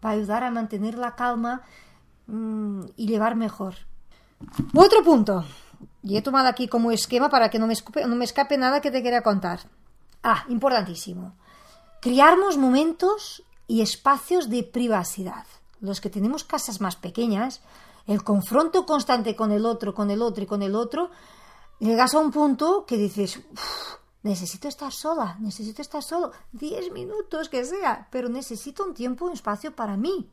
Va 0.04 0.12
a 0.12 0.14
ayudar 0.14 0.46
a 0.46 0.52
mantener 0.52 0.98
la 0.98 1.14
calma 1.16 1.64
mm, 2.28 2.86
y 2.96 3.08
llevar 3.08 3.36
mejor. 3.36 3.76
Otro 4.74 5.04
punto, 5.04 5.44
y 6.02 6.16
he 6.16 6.22
tomado 6.22 6.48
aquí 6.48 6.70
como 6.70 6.92
esquema 6.92 7.30
para 7.30 7.50
que 7.50 7.60
no 7.60 7.68
me, 7.68 7.74
escape 8.24 8.58
nada 8.58 8.80
que 8.80 8.92
te 8.92 9.02
quiera 9.02 9.22
contar. 9.22 9.60
Ah, 10.24 10.46
importantísimo. 10.48 11.36
Criarnos 12.02 12.58
momentos 12.58 13.44
y 13.68 13.82
espacios 13.82 14.50
de 14.50 14.64
privacidad. 14.64 15.46
Los 15.82 16.00
que 16.00 16.10
tenemos 16.10 16.46
casas 16.46 16.80
más 16.80 16.96
pequeñas, 16.96 17.60
el 18.06 18.24
confronto 18.24 18.86
constante 18.86 19.36
con 19.36 19.52
el 19.52 19.66
otro, 19.66 19.94
con 19.94 20.10
el 20.10 20.22
otro 20.22 20.46
y 20.46 20.48
con 20.48 20.62
el 20.62 20.74
otro, 20.74 21.10
llegas 21.80 22.14
a 22.14 22.20
un 22.20 22.32
punto 22.32 22.86
que 22.86 22.98
dices, 22.98 23.42
necesito 24.24 24.68
estar 24.68 24.92
sola, 24.92 25.38
necesito 25.40 25.82
estar 25.82 26.04
solo, 26.04 26.32
diez 26.52 26.92
minutos 26.92 27.50
que 27.50 27.66
sea, 27.66 28.08
pero 28.12 28.30
necesito 28.30 28.86
un 28.86 28.94
tiempo, 28.94 29.26
un 29.26 29.34
espacio 29.34 29.76
para 29.76 29.98
mí. 29.98 30.30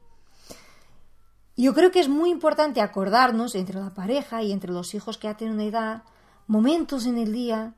Yo 1.57 1.73
creo 1.73 1.91
que 1.93 2.01
es 2.01 2.09
muy 2.09 2.31
importante 2.31 2.81
acordarnos 2.81 3.55
entre 3.55 3.81
la 3.81 3.95
pareja 3.95 4.43
y 4.43 4.51
entre 4.51 4.73
los 4.73 4.95
hijos 4.95 5.19
que 5.19 5.29
ya 5.29 5.37
tienen 5.37 5.55
una 5.55 5.65
edad, 5.65 6.03
momentos 6.47 7.07
en 7.07 7.19
el 7.19 7.33
día 7.33 7.75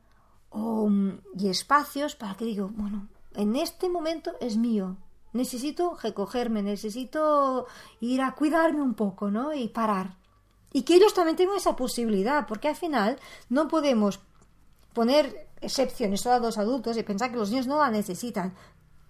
y 1.36 1.48
espacios 1.48 2.16
para 2.16 2.34
que 2.34 2.46
digo, 2.46 2.70
bueno, 2.72 3.08
en 3.34 3.56
este 3.56 3.90
momento 3.90 4.32
es 4.40 4.56
mío, 4.56 4.96
necesito 5.34 5.98
recogerme, 6.02 6.62
necesito 6.62 7.66
ir 8.00 8.22
a 8.22 8.34
cuidarme 8.34 8.80
un 8.80 8.94
poco, 8.94 9.30
¿no? 9.30 9.52
Y 9.52 9.68
parar. 9.68 10.16
Y 10.76 10.82
que 10.82 10.96
ellos 10.96 11.14
también 11.14 11.38
tengan 11.38 11.56
esa 11.56 11.74
posibilidad, 11.74 12.46
porque 12.46 12.68
al 12.68 12.76
final 12.76 13.18
no 13.48 13.66
podemos 13.66 14.20
poner 14.92 15.48
excepciones 15.62 16.20
solo 16.20 16.34
a 16.34 16.38
los 16.38 16.58
adultos 16.58 16.98
y 16.98 17.02
pensar 17.02 17.30
que 17.30 17.38
los 17.38 17.48
niños 17.48 17.66
no 17.66 17.78
la 17.78 17.90
necesitan. 17.90 18.54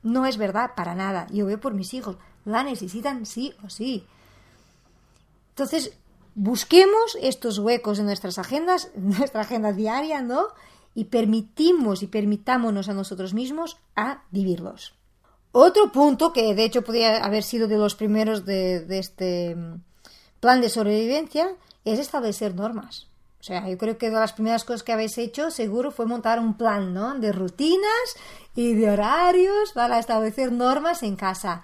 No 0.04 0.26
es 0.26 0.36
verdad 0.36 0.76
para 0.76 0.94
nada. 0.94 1.26
Yo 1.32 1.44
veo 1.44 1.58
por 1.58 1.74
mis 1.74 1.92
hijos, 1.92 2.18
la 2.44 2.62
necesitan 2.62 3.26
sí 3.26 3.52
o 3.64 3.68
sí. 3.68 4.06
Entonces, 5.48 5.98
busquemos 6.36 7.18
estos 7.20 7.58
huecos 7.58 7.98
en 7.98 8.06
nuestras 8.06 8.38
agendas, 8.38 8.92
en 8.94 9.08
nuestra 9.08 9.40
agenda 9.40 9.72
diaria, 9.72 10.22
¿no? 10.22 10.46
Y 10.94 11.06
permitimos 11.06 12.00
y 12.04 12.06
permitámonos 12.06 12.88
a 12.88 12.94
nosotros 12.94 13.34
mismos 13.34 13.76
a 13.96 14.22
vivirlos. 14.30 14.94
Otro 15.50 15.90
punto 15.90 16.32
que 16.32 16.54
de 16.54 16.62
hecho 16.62 16.82
podría 16.82 17.24
haber 17.24 17.42
sido 17.42 17.66
de 17.66 17.76
los 17.76 17.96
primeros 17.96 18.44
de, 18.44 18.86
este 18.88 19.56
plan 20.40 20.60
de 20.60 20.68
sobrevivencia 20.68 21.54
es 21.84 21.98
establecer 21.98 22.54
normas. 22.54 23.08
O 23.40 23.42
sea, 23.42 23.68
yo 23.68 23.78
creo 23.78 23.96
que 23.98 24.10
de 24.10 24.16
las 24.16 24.32
primeras 24.32 24.64
cosas 24.64 24.82
que 24.82 24.92
habéis 24.92 25.18
hecho 25.18 25.50
seguro 25.50 25.90
fue 25.90 26.06
montar 26.06 26.40
un 26.40 26.56
plan, 26.56 26.94
¿no? 26.94 27.14
De 27.14 27.32
rutinas 27.32 28.16
y 28.54 28.74
de 28.74 28.90
horarios 28.90 29.72
para 29.72 29.98
establecer 29.98 30.50
normas 30.52 31.02
en 31.02 31.16
casa 31.16 31.62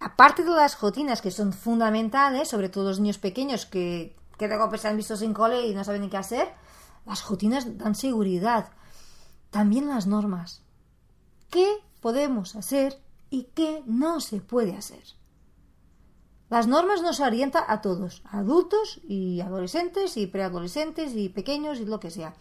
aparte 0.00 0.42
de 0.42 0.50
las 0.50 0.80
rutinas 0.80 1.20
que 1.20 1.30
son 1.30 1.52
fundamentales, 1.52 2.48
sobre 2.48 2.70
todo 2.70 2.88
los 2.88 3.00
niños 3.00 3.18
pequeños 3.18 3.66
que, 3.66 4.16
que 4.38 4.48
de 4.48 4.56
golpe 4.56 4.78
se 4.78 4.88
han 4.88 4.96
visto 4.96 5.16
sin 5.16 5.34
cole 5.34 5.66
y 5.66 5.74
no 5.74 5.84
saben 5.84 6.00
ni 6.00 6.08
qué 6.08 6.16
hacer, 6.16 6.48
las 7.06 7.26
rutinas 7.28 7.78
dan 7.78 7.94
seguridad. 7.94 8.70
También 9.50 9.88
las 9.88 10.06
normas. 10.06 10.62
¿Qué 11.50 11.68
podemos 12.00 12.56
hacer 12.56 12.98
y 13.28 13.44
qué 13.54 13.82
no 13.86 14.20
se 14.20 14.40
puede 14.40 14.76
hacer? 14.76 15.02
Las 16.50 16.66
normas 16.66 17.00
nos 17.00 17.20
orientan 17.20 17.64
a 17.68 17.80
todos, 17.80 18.22
adultos 18.30 19.00
y 19.08 19.40
adolescentes 19.40 20.16
y 20.16 20.26
preadolescentes 20.26 21.14
y 21.14 21.28
pequeños 21.28 21.80
y 21.80 21.86
lo 21.86 22.00
que 22.00 22.10
sea. 22.10 22.34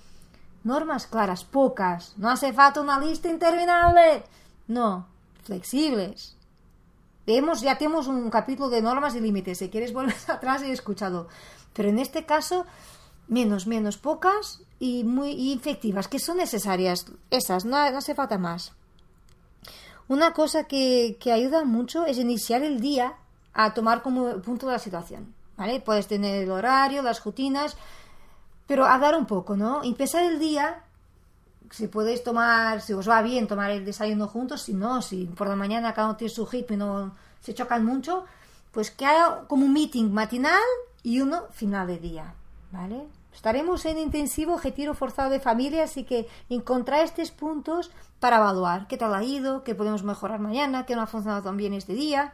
Normas 0.63 1.07
claras, 1.07 1.45
pocas. 1.45 2.17
No 2.17 2.29
hace 2.29 2.51
falta 2.51 2.81
una 2.81 2.99
lista 2.99 3.29
interminable. 3.29 4.23
No, 4.67 5.07
flexibles, 5.43 6.35
ya 7.61 7.77
tenemos 7.77 8.07
un 8.07 8.29
capítulo 8.29 8.69
de 8.69 8.81
normas 8.81 9.15
y 9.15 9.19
límites. 9.19 9.59
Si 9.59 9.69
quieres 9.69 9.93
volver 9.93 10.15
atrás, 10.27 10.61
he 10.61 10.71
escuchado. 10.71 11.27
Pero 11.73 11.89
en 11.89 11.99
este 11.99 12.25
caso, 12.25 12.65
menos, 13.27 13.67
menos, 13.67 13.97
pocas 13.97 14.61
y 14.79 15.03
muy 15.03 15.53
efectivas, 15.53 16.07
que 16.07 16.19
son 16.19 16.37
necesarias. 16.37 17.05
Esas, 17.29 17.65
no, 17.65 17.77
hace 17.77 18.15
falta 18.15 18.37
más. 18.37 18.73
Una 20.07 20.33
cosa 20.33 20.63
que, 20.63 21.17
que, 21.19 21.31
ayuda 21.31 21.65
mucho 21.65 22.05
es 22.05 22.17
iniciar 22.17 22.63
el 22.63 22.79
día 22.79 23.13
a 23.63 23.73
tomar 23.73 24.01
como 24.01 24.41
punto 24.41 24.65
de 24.67 24.73
la 24.73 24.79
situación. 24.79 25.33
¿Vale? 25.57 25.81
Puedes 25.81 26.07
tener 26.07 26.43
el 26.43 26.51
horario, 26.51 27.01
las 27.01 27.23
rutinas, 27.23 27.75
pero 28.65 28.85
a 28.85 28.97
dar 28.97 29.15
un 29.15 29.25
poco, 29.25 29.57
¿no? 29.57 29.83
Empezar 29.83 30.23
el 30.23 30.39
día 30.39 30.83
si 31.71 31.87
podéis 31.87 32.23
tomar, 32.23 32.81
si 32.81 32.93
os 32.93 33.07
va 33.07 33.21
bien 33.21 33.47
tomar 33.47 33.71
el 33.71 33.85
desayuno 33.85 34.27
juntos, 34.27 34.63
si 34.63 34.73
no, 34.73 35.01
si 35.01 35.25
por 35.25 35.47
la 35.47 35.55
mañana 35.55 35.93
cada 35.93 36.09
uno 36.09 36.17
tiene 36.17 36.33
su 36.33 36.45
hit 36.47 36.69
y 36.71 36.77
no 36.77 37.15
se 37.41 37.53
chocan 37.53 37.85
mucho, 37.85 38.25
pues 38.71 38.91
que 38.91 39.05
haya 39.05 39.43
como 39.47 39.65
un 39.65 39.73
meeting 39.73 40.11
matinal 40.11 40.61
y 41.03 41.21
uno 41.21 41.43
final 41.51 41.87
de 41.87 41.97
día, 41.97 42.33
¿vale? 42.71 43.07
Estaremos 43.33 43.85
en 43.85 43.99
intensivo 43.99 44.57
retiro 44.57 44.93
forzado 44.93 45.29
de 45.29 45.39
familia, 45.39 45.83
así 45.83 46.03
que 46.03 46.27
encontrar 46.49 47.05
estos 47.05 47.31
puntos 47.31 47.91
para 48.19 48.37
evaluar 48.37 48.87
qué 48.87 48.97
tal 48.97 49.13
ha 49.13 49.23
ido, 49.23 49.63
qué 49.63 49.75
podemos 49.75 50.03
mejorar 50.03 50.39
mañana, 50.39 50.85
qué 50.85 50.95
no 50.95 51.03
ha 51.03 51.07
funcionado 51.07 51.43
tan 51.43 51.55
bien 51.55 51.73
este 51.73 51.93
día. 51.93 52.33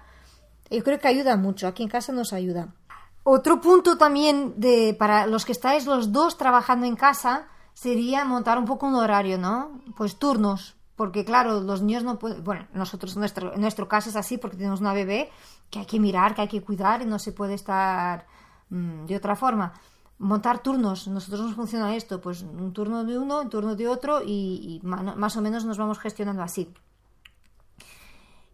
Yo 0.70 0.84
creo 0.84 1.00
que 1.00 1.08
ayuda 1.08 1.38
mucho, 1.38 1.68
aquí 1.68 1.84
en 1.84 1.90
casa 1.90 2.12
nos 2.12 2.34
ayuda. 2.34 2.74
Otro 3.24 3.60
punto 3.60 3.98
también 3.98 4.54
de 4.58 4.96
para 4.98 5.26
los 5.26 5.46
que 5.46 5.52
estáis 5.52 5.86
los 5.86 6.12
dos 6.12 6.38
trabajando 6.38 6.86
en 6.86 6.96
casa 6.96 7.48
sería 7.74 8.24
montar 8.26 8.58
un 8.58 8.66
poco 8.66 8.88
un 8.88 8.96
horario, 8.96 9.38
¿no? 9.38 9.82
Pues 9.98 10.18
turnos, 10.18 10.76
porque 10.96 11.26
claro, 11.26 11.62
los 11.62 11.82
niños 11.82 12.04
no 12.04 12.20
pueden, 12.20 12.44
bueno, 12.44 12.68
nosotros 12.74 13.18
nuestro, 13.18 13.54
en 13.54 13.62
nuestro 13.62 13.88
caso 13.88 14.10
es 14.10 14.16
así 14.16 14.38
porque 14.38 14.58
tenemos 14.58 14.80
una 14.80 14.94
bebé 14.94 15.30
que 15.70 15.80
hay 15.80 15.86
que 15.86 16.00
mirar, 16.00 16.36
que 16.36 16.42
hay 16.42 16.48
que 16.48 16.62
cuidar 16.62 17.02
y 17.02 17.06
no 17.06 17.20
se 17.20 17.32
puede 17.32 17.56
estar 17.56 18.28
mm, 18.70 19.06
de 19.06 19.16
otra 19.16 19.36
forma. 19.36 19.74
Montar 20.18 20.60
turnos, 20.60 21.08
nosotros 21.08 21.42
nos 21.42 21.56
funciona 21.56 21.96
esto, 21.96 22.22
pues 22.22 22.44
un 22.44 22.72
turno 22.74 23.04
de 23.04 23.18
uno, 23.18 23.42
un 23.42 23.50
turno 23.50 23.76
de 23.76 23.88
otro 23.88 24.22
y, 24.22 24.82
y 24.84 24.86
más 24.86 25.36
o 25.36 25.42
menos 25.42 25.66
nos 25.66 25.78
vamos 25.78 26.00
gestionando 26.00 26.42
así. 26.42 26.74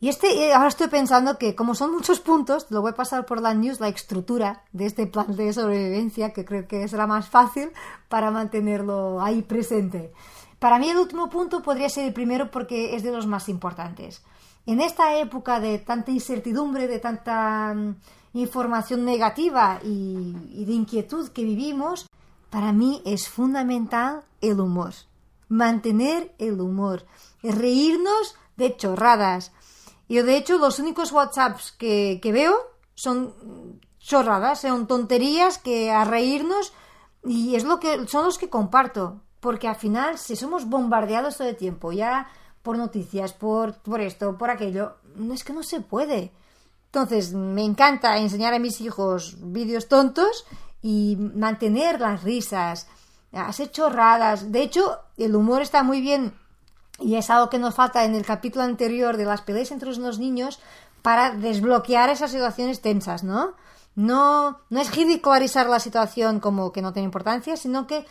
Y 0.02 0.10
este, 0.10 0.48
eh, 0.48 0.54
ahora 0.56 0.70
estoy 0.70 0.88
pensando 0.88 1.38
que 1.38 1.54
como 1.54 1.76
son 1.76 1.92
muchos 1.92 2.20
puntos, 2.20 2.66
lo 2.72 2.82
voy 2.82 2.90
a 2.90 2.96
pasar 2.96 3.24
por 3.28 3.40
la 3.40 3.54
news, 3.54 3.80
la 3.80 3.88
estructura 3.88 4.64
de 4.74 4.88
este 4.88 5.06
plan 5.06 5.36
de 5.36 5.54
sobrevivencia, 5.54 6.34
que 6.34 6.44
creo 6.44 6.68
que 6.68 6.88
será 6.88 7.06
más 7.06 7.30
fácil 7.30 7.70
para 8.10 8.32
mantenerlo 8.32 9.22
ahí 9.22 9.44
presente. 9.44 10.12
Para 10.58 10.80
mí 10.80 10.90
el 10.90 10.98
último 10.98 11.30
punto 11.30 11.62
podría 11.62 11.88
ser 11.88 12.06
el 12.06 12.14
primero 12.14 12.50
porque 12.50 12.96
es 12.96 13.04
de 13.04 13.12
los 13.12 13.28
más 13.28 13.48
importantes. 13.48 14.24
En 14.66 14.82
esta 14.82 15.18
época 15.20 15.60
de 15.60 15.78
tanta 15.78 16.10
incertidumbre, 16.10 16.88
de 16.88 16.98
tanta 16.98 17.72
mm, 17.76 17.96
información 18.34 19.06
negativa 19.06 19.82
y, 19.84 20.36
y 20.52 20.66
de 20.66 20.74
inquietud 20.74 21.30
que 21.30 21.44
vivimos, 21.44 22.08
para 22.50 22.74
mí 22.74 23.04
es 23.06 23.30
fundamental 23.30 24.24
el 24.42 24.62
humor. 24.62 24.94
Mantener 25.48 26.34
el 26.40 26.60
humor. 26.60 27.06
Reírnos 27.44 28.36
de 28.58 28.76
chorradas 28.76 29.52
yo, 30.16 30.24
de 30.24 30.36
hecho, 30.38 30.58
los 30.58 30.80
únicos 30.80 31.12
WhatsApps 31.12 31.72
que, 31.72 32.20
veo 32.24 32.56
son 32.96 33.80
chorradas, 34.00 34.62
son 34.62 34.88
tonterías 34.88 35.58
que 35.58 35.92
a 35.92 36.04
reírnos 36.04 36.74
y 37.24 37.56
es 37.56 37.64
lo 37.64 37.80
que 37.80 38.08
son 38.08 38.26
los 38.26 38.38
que 38.38 38.50
comparto. 38.50 39.22
Porque 39.40 39.68
al 39.68 39.76
final, 39.76 40.18
si 40.18 40.36
somos 40.36 40.70
bombardeados 40.70 41.38
todo 41.38 41.48
el 41.48 41.56
tiempo, 41.56 41.92
ya 41.92 42.30
por 42.62 42.78
noticias, 42.78 43.34
por, 43.34 43.82
por 43.82 44.02
esto, 44.02 44.38
por 44.38 44.50
aquello, 44.50 44.98
es 45.32 45.44
que 45.44 45.54
no 45.54 45.64
se 45.64 45.82
puede. 45.82 46.32
Entonces, 46.86 47.34
me 47.34 47.64
encanta 47.64 48.18
enseñar 48.18 48.54
a 48.54 48.60
mis 48.60 48.82
hijos 48.82 49.38
vídeos 49.40 49.88
tontos 49.88 50.46
y 50.82 51.16
mantener 51.16 52.02
las 52.02 52.24
risas, 52.24 52.88
hacer 53.32 53.72
chorradas. 53.72 54.52
De 54.52 54.62
hecho, 54.62 55.00
el 55.18 55.36
humor 55.36 55.62
está 55.62 55.84
muy 55.84 56.02
bien 56.02 56.34
y 57.02 57.16
es 57.16 57.30
algo 57.30 57.50
que 57.50 57.60
nos 57.60 57.76
falta 57.76 58.06
en 58.06 58.16
el 58.16 58.26
capítulo 58.26 58.64
anterior 58.64 59.18
de 59.18 59.26
las 59.26 59.42
peleas 59.42 59.72
entre 59.72 59.96
los 59.96 60.20
niños 60.20 60.60
para 61.02 61.32
desbloquear 61.32 62.10
esas 62.10 62.32
situaciones 62.32 62.82
tensas, 62.82 63.24
¿no? 63.24 63.54
No, 63.96 64.60
no 64.70 64.80
es 64.80 64.96
ridicularizar 64.96 65.68
la 65.68 65.80
situación 65.80 66.40
como 66.40 66.72
que 66.72 66.82
no 66.82 66.94
tiene 66.94 67.06
importancia, 67.06 67.58
sino 67.58 67.88
que 67.88 68.06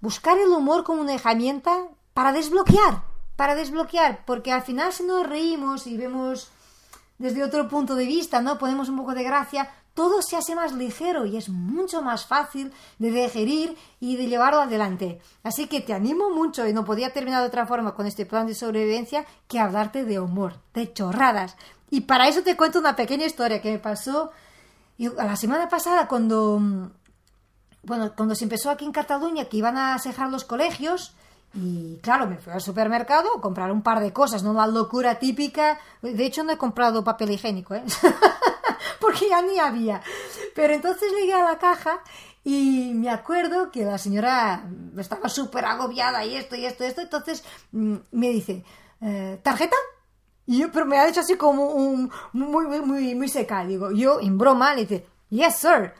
buscar 0.00 0.38
el 0.38 0.48
humor 0.48 0.84
como 0.84 1.00
una 1.00 1.14
herramienta 1.14 1.88
para 2.12 2.32
desbloquear, 2.32 3.02
para 3.36 3.54
desbloquear, 3.54 4.24
porque 4.26 4.52
al 4.52 4.62
final 4.62 4.92
si 4.92 5.04
nos 5.04 5.26
reímos 5.26 5.86
y 5.86 5.96
vemos 5.96 6.50
desde 7.18 7.42
otro 7.42 7.68
punto 7.68 7.94
de 7.94 8.04
vista, 8.04 8.42
¿no? 8.42 8.58
Ponemos 8.58 8.88
un 8.88 8.96
poco 8.96 9.14
de 9.14 9.22
gracia, 9.22 9.70
todo 9.94 10.22
se 10.22 10.36
hace 10.36 10.54
más 10.56 10.72
ligero 10.72 11.24
y 11.24 11.36
es 11.36 11.48
mucho 11.48 12.02
más 12.02 12.26
fácil 12.26 12.72
de 12.98 13.10
digerir 13.10 13.76
y 14.00 14.16
de 14.16 14.26
llevarlo 14.26 14.60
adelante. 14.60 15.20
Así 15.44 15.68
que 15.68 15.80
te 15.80 15.94
animo 15.94 16.30
mucho 16.30 16.66
y 16.66 16.72
no 16.72 16.84
podía 16.84 17.12
terminar 17.12 17.40
de 17.40 17.48
otra 17.48 17.66
forma 17.66 17.94
con 17.94 18.06
este 18.06 18.26
plan 18.26 18.46
de 18.46 18.54
sobrevivencia 18.54 19.24
que 19.46 19.60
hablarte 19.60 20.04
de 20.04 20.18
humor, 20.18 20.58
de 20.74 20.92
chorradas. 20.92 21.56
Y 21.90 22.02
para 22.02 22.28
eso 22.28 22.42
te 22.42 22.56
cuento 22.56 22.80
una 22.80 22.96
pequeña 22.96 23.24
historia 23.24 23.62
que 23.62 23.70
me 23.70 23.78
pasó 23.78 24.32
la 24.98 25.36
semana 25.36 25.68
pasada 25.68 26.08
cuando, 26.08 26.60
bueno, 27.84 28.12
cuando 28.16 28.34
se 28.34 28.44
empezó 28.44 28.70
aquí 28.70 28.84
en 28.84 28.92
Cataluña 28.92 29.44
que 29.44 29.58
iban 29.58 29.76
a 29.76 29.98
cejar 30.00 30.28
los 30.30 30.44
colegios. 30.44 31.14
Y 31.54 31.98
claro, 32.02 32.26
me 32.26 32.38
fui 32.38 32.52
al 32.52 32.60
supermercado 32.60 33.28
a 33.36 33.40
comprar 33.40 33.70
un 33.70 33.82
par 33.82 34.00
de 34.00 34.12
cosas, 34.12 34.42
no 34.42 34.54
la 34.54 34.66
locura 34.66 35.20
típica. 35.20 35.78
De 36.02 36.26
hecho, 36.26 36.42
no 36.42 36.50
he 36.50 36.58
comprado 36.58 37.04
papel 37.04 37.30
higiénico, 37.30 37.76
¿eh? 37.76 37.84
porque 39.00 39.28
ya 39.28 39.42
ni 39.42 39.58
había. 39.58 40.02
Pero 40.54 40.74
entonces 40.74 41.12
llegué 41.12 41.34
a 41.34 41.44
la 41.44 41.58
caja 41.58 42.00
y 42.44 42.92
me 42.94 43.08
acuerdo 43.08 43.70
que 43.70 43.84
la 43.84 43.96
señora 43.96 44.64
estaba 44.98 45.28
súper 45.28 45.64
agobiada 45.64 46.24
y 46.24 46.36
esto 46.36 46.56
y 46.56 46.66
esto 46.66 46.84
y 46.84 46.88
esto. 46.88 47.00
Entonces 47.00 47.42
mm, 47.72 47.96
me 48.12 48.28
dice, 48.28 48.62
eh, 49.00 49.40
¿tarjeta? 49.42 49.76
Y 50.46 50.58
yo, 50.58 50.70
pero 50.70 50.84
me 50.84 50.98
ha 50.98 51.06
dicho 51.06 51.20
así 51.20 51.36
como 51.36 51.68
un, 51.68 52.10
muy, 52.32 52.66
muy, 52.66 52.80
muy, 52.80 53.14
muy 53.14 53.28
seca. 53.28 53.64
Digo, 53.64 53.92
yo 53.92 54.20
en 54.20 54.36
broma 54.36 54.74
le 54.74 54.82
dice, 54.82 55.06
yes, 55.30 55.56
sir. 55.56 55.94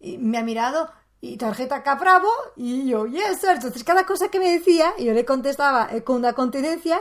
Y 0.00 0.18
me 0.18 0.38
ha 0.38 0.42
mirado, 0.42 0.90
y 1.20 1.36
tarjeta 1.36 1.82
Capravo, 1.82 2.28
y 2.56 2.88
yo, 2.88 3.06
yes, 3.06 3.40
sir. 3.40 3.50
Entonces 3.50 3.84
cada 3.84 4.04
cosa 4.04 4.28
que 4.28 4.40
me 4.40 4.50
decía, 4.50 4.94
yo 4.98 5.12
le 5.12 5.24
contestaba 5.24 5.88
eh, 5.92 6.02
con 6.02 6.16
una 6.16 6.32
continencia, 6.32 7.00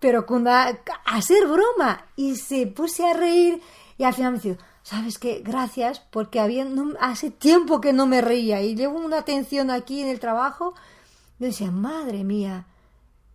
pero 0.00 0.26
con 0.26 0.42
una, 0.42 0.64
a 0.64 1.16
hacer 1.16 1.46
broma. 1.46 2.06
Y 2.16 2.34
se 2.34 2.66
puse 2.66 3.06
a 3.06 3.14
reír 3.14 3.62
y 3.98 4.04
al 4.04 4.14
final 4.14 4.32
me 4.32 4.38
dice, 4.38 4.58
¿sabes 4.84 5.18
qué? 5.18 5.42
Gracias, 5.44 5.98
porque 5.98 6.38
había, 6.38 6.66
hace 7.00 7.30
tiempo 7.30 7.80
que 7.80 7.92
no 7.92 8.06
me 8.06 8.20
reía 8.20 8.62
y 8.62 8.76
llevo 8.76 8.98
una 8.98 9.22
tensión 9.22 9.70
aquí 9.72 10.00
en 10.00 10.08
el 10.08 10.20
trabajo. 10.20 10.74
Yo 11.40 11.46
decía, 11.46 11.72
madre 11.72 12.22
mía, 12.22 12.66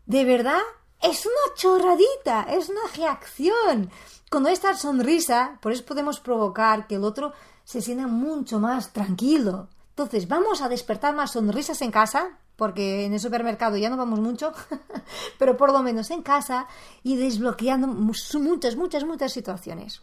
¿de 0.05 0.23
verdad? 0.23 0.61
Es 1.01 1.25
una 1.25 1.55
chorradita, 1.55 2.43
es 2.43 2.69
una 2.69 2.81
reacción. 2.95 3.91
Con 4.29 4.47
esta 4.47 4.73
sonrisa, 4.73 5.59
por 5.61 5.73
eso 5.73 5.83
podemos 5.83 6.21
provocar 6.21 6.87
que 6.87 6.95
el 6.95 7.03
otro 7.03 7.33
se 7.65 7.81
sienta 7.81 8.07
mucho 8.07 8.59
más 8.59 8.93
tranquilo. 8.93 9.67
Entonces, 9.89 10.29
vamos 10.29 10.61
a 10.61 10.69
despertar 10.69 11.13
más 11.13 11.33
sonrisas 11.33 11.81
en 11.81 11.91
casa, 11.91 12.39
porque 12.55 13.03
en 13.05 13.13
el 13.13 13.19
supermercado 13.19 13.75
ya 13.75 13.89
no 13.89 13.97
vamos 13.97 14.21
mucho, 14.21 14.53
pero 15.37 15.57
por 15.57 15.73
lo 15.73 15.83
menos 15.83 16.09
en 16.09 16.23
casa 16.23 16.67
y 17.03 17.17
desbloqueando 17.17 17.87
muchas, 17.87 18.75
muchas, 18.75 19.03
muchas 19.03 19.33
situaciones. 19.33 20.01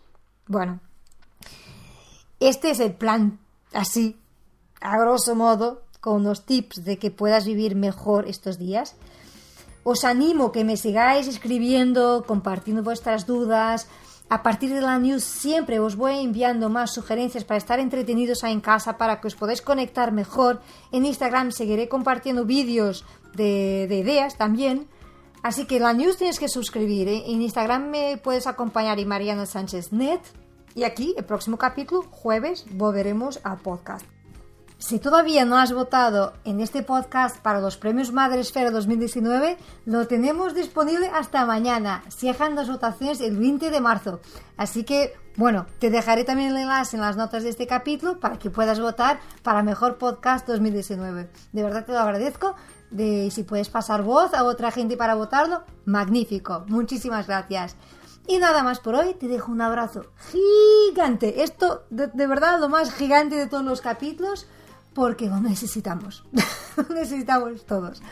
Bueno, 0.50 0.80
este 2.40 2.70
es 2.70 2.80
el 2.80 2.92
plan 2.92 3.38
así, 3.72 4.16
a 4.80 4.98
grosso 4.98 5.36
modo, 5.36 5.82
con 6.00 6.22
unos 6.22 6.44
tips 6.44 6.84
de 6.84 6.98
que 6.98 7.12
puedas 7.12 7.46
vivir 7.46 7.76
mejor 7.76 8.26
estos 8.26 8.58
días. 8.58 8.96
Os 9.84 10.04
animo 10.04 10.50
que 10.50 10.64
me 10.64 10.76
sigáis 10.76 11.28
escribiendo, 11.28 12.24
compartiendo 12.26 12.82
vuestras 12.82 13.28
dudas. 13.28 13.86
A 14.28 14.42
partir 14.42 14.74
de 14.74 14.80
la 14.80 14.98
news 14.98 15.22
siempre 15.22 15.78
os 15.78 15.94
voy 15.94 16.18
enviando 16.18 16.68
más 16.68 16.92
sugerencias 16.92 17.44
para 17.44 17.58
estar 17.58 17.78
entretenidos 17.78 18.42
ahí 18.42 18.52
en 18.52 18.60
casa, 18.60 18.98
para 18.98 19.20
que 19.20 19.28
os 19.28 19.36
podáis 19.36 19.62
conectar 19.62 20.10
mejor. 20.10 20.60
En 20.90 21.06
Instagram 21.06 21.52
seguiré 21.52 21.88
compartiendo 21.88 22.44
vídeos 22.44 23.04
de, 23.36 23.86
de 23.88 23.98
ideas 23.98 24.36
también. 24.36 24.88
Así 25.42 25.66
que 25.66 25.80
la 25.80 25.92
news 25.92 26.18
tienes 26.18 26.38
que 26.38 26.48
suscribir. 26.48 27.08
¿eh? 27.08 27.22
En 27.26 27.40
Instagram 27.42 27.88
me 27.88 28.18
puedes 28.18 28.46
acompañar 28.46 28.98
y 28.98 29.06
Mariano 29.06 29.46
Sánchez 29.46 29.92
Net. 29.92 30.20
Y 30.74 30.84
aquí, 30.84 31.14
el 31.16 31.24
próximo 31.24 31.56
capítulo, 31.56 32.02
jueves, 32.10 32.66
volveremos 32.70 33.40
al 33.42 33.58
podcast. 33.58 34.06
Si 34.80 34.98
todavía 34.98 35.44
no 35.44 35.58
has 35.58 35.74
votado 35.74 36.32
en 36.44 36.60
este 36.60 36.82
podcast 36.82 37.36
para 37.38 37.60
los 37.60 37.76
premios 37.76 38.12
Madre 38.12 38.40
Esfera 38.40 38.70
2019, 38.70 39.58
lo 39.84 40.06
tenemos 40.06 40.54
disponible 40.54 41.10
hasta 41.12 41.44
mañana. 41.44 42.02
Cierran 42.08 42.54
las 42.54 42.68
votaciones 42.68 43.20
el 43.20 43.36
20 43.36 43.70
de 43.70 43.80
marzo. 43.80 44.20
Así 44.56 44.84
que, 44.84 45.12
bueno, 45.36 45.66
te 45.80 45.90
dejaré 45.90 46.24
también 46.24 46.50
el 46.50 46.56
enlace 46.56 46.96
en 46.96 47.02
las 47.02 47.18
notas 47.18 47.42
de 47.42 47.50
este 47.50 47.66
capítulo 47.66 48.20
para 48.20 48.38
que 48.38 48.48
puedas 48.48 48.80
votar 48.80 49.20
para 49.42 49.62
Mejor 49.62 49.98
Podcast 49.98 50.46
2019. 50.48 51.28
De 51.52 51.62
verdad 51.62 51.84
te 51.84 51.92
lo 51.92 51.98
agradezco. 51.98 52.56
De 52.90 53.30
si 53.30 53.44
puedes 53.44 53.68
pasar 53.68 54.02
voz 54.02 54.34
a 54.34 54.44
otra 54.44 54.70
gente 54.70 54.96
para 54.96 55.14
votarlo, 55.14 55.62
magnífico. 55.84 56.64
Muchísimas 56.68 57.26
gracias. 57.26 57.76
Y 58.26 58.38
nada 58.38 58.62
más 58.62 58.78
por 58.80 58.94
hoy, 58.94 59.14
te 59.14 59.28
dejo 59.28 59.50
un 59.50 59.60
abrazo 59.60 60.06
gigante. 60.30 61.42
Esto, 61.42 61.84
de, 61.90 62.26
verdad, 62.26 62.60
lo 62.60 62.68
más 62.68 62.92
gigante 62.92 63.36
de 63.36 63.46
todos 63.46 63.64
los 63.64 63.80
capítulos, 63.80 64.46
porque 64.94 65.28
lo 65.28 65.40
necesitamos. 65.40 66.24
lo 66.76 66.94
necesitamos 66.94 67.64
todos. 67.66 68.02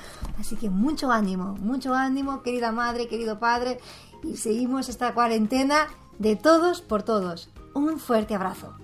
Así 0.40 0.56
que 0.56 0.70
mucho 0.70 1.12
ánimo, 1.12 1.56
mucho 1.60 1.94
ánimo, 1.94 2.42
querida 2.42 2.72
madre, 2.72 3.06
querido 3.06 3.38
padre. 3.38 3.78
Y 4.24 4.36
seguimos 4.36 4.88
esta 4.88 5.14
cuarentena 5.14 5.86
de 6.18 6.34
todos 6.34 6.80
por 6.80 7.04
todos. 7.04 7.50
Un 7.74 8.00
fuerte 8.00 8.34
abrazo. 8.34 8.74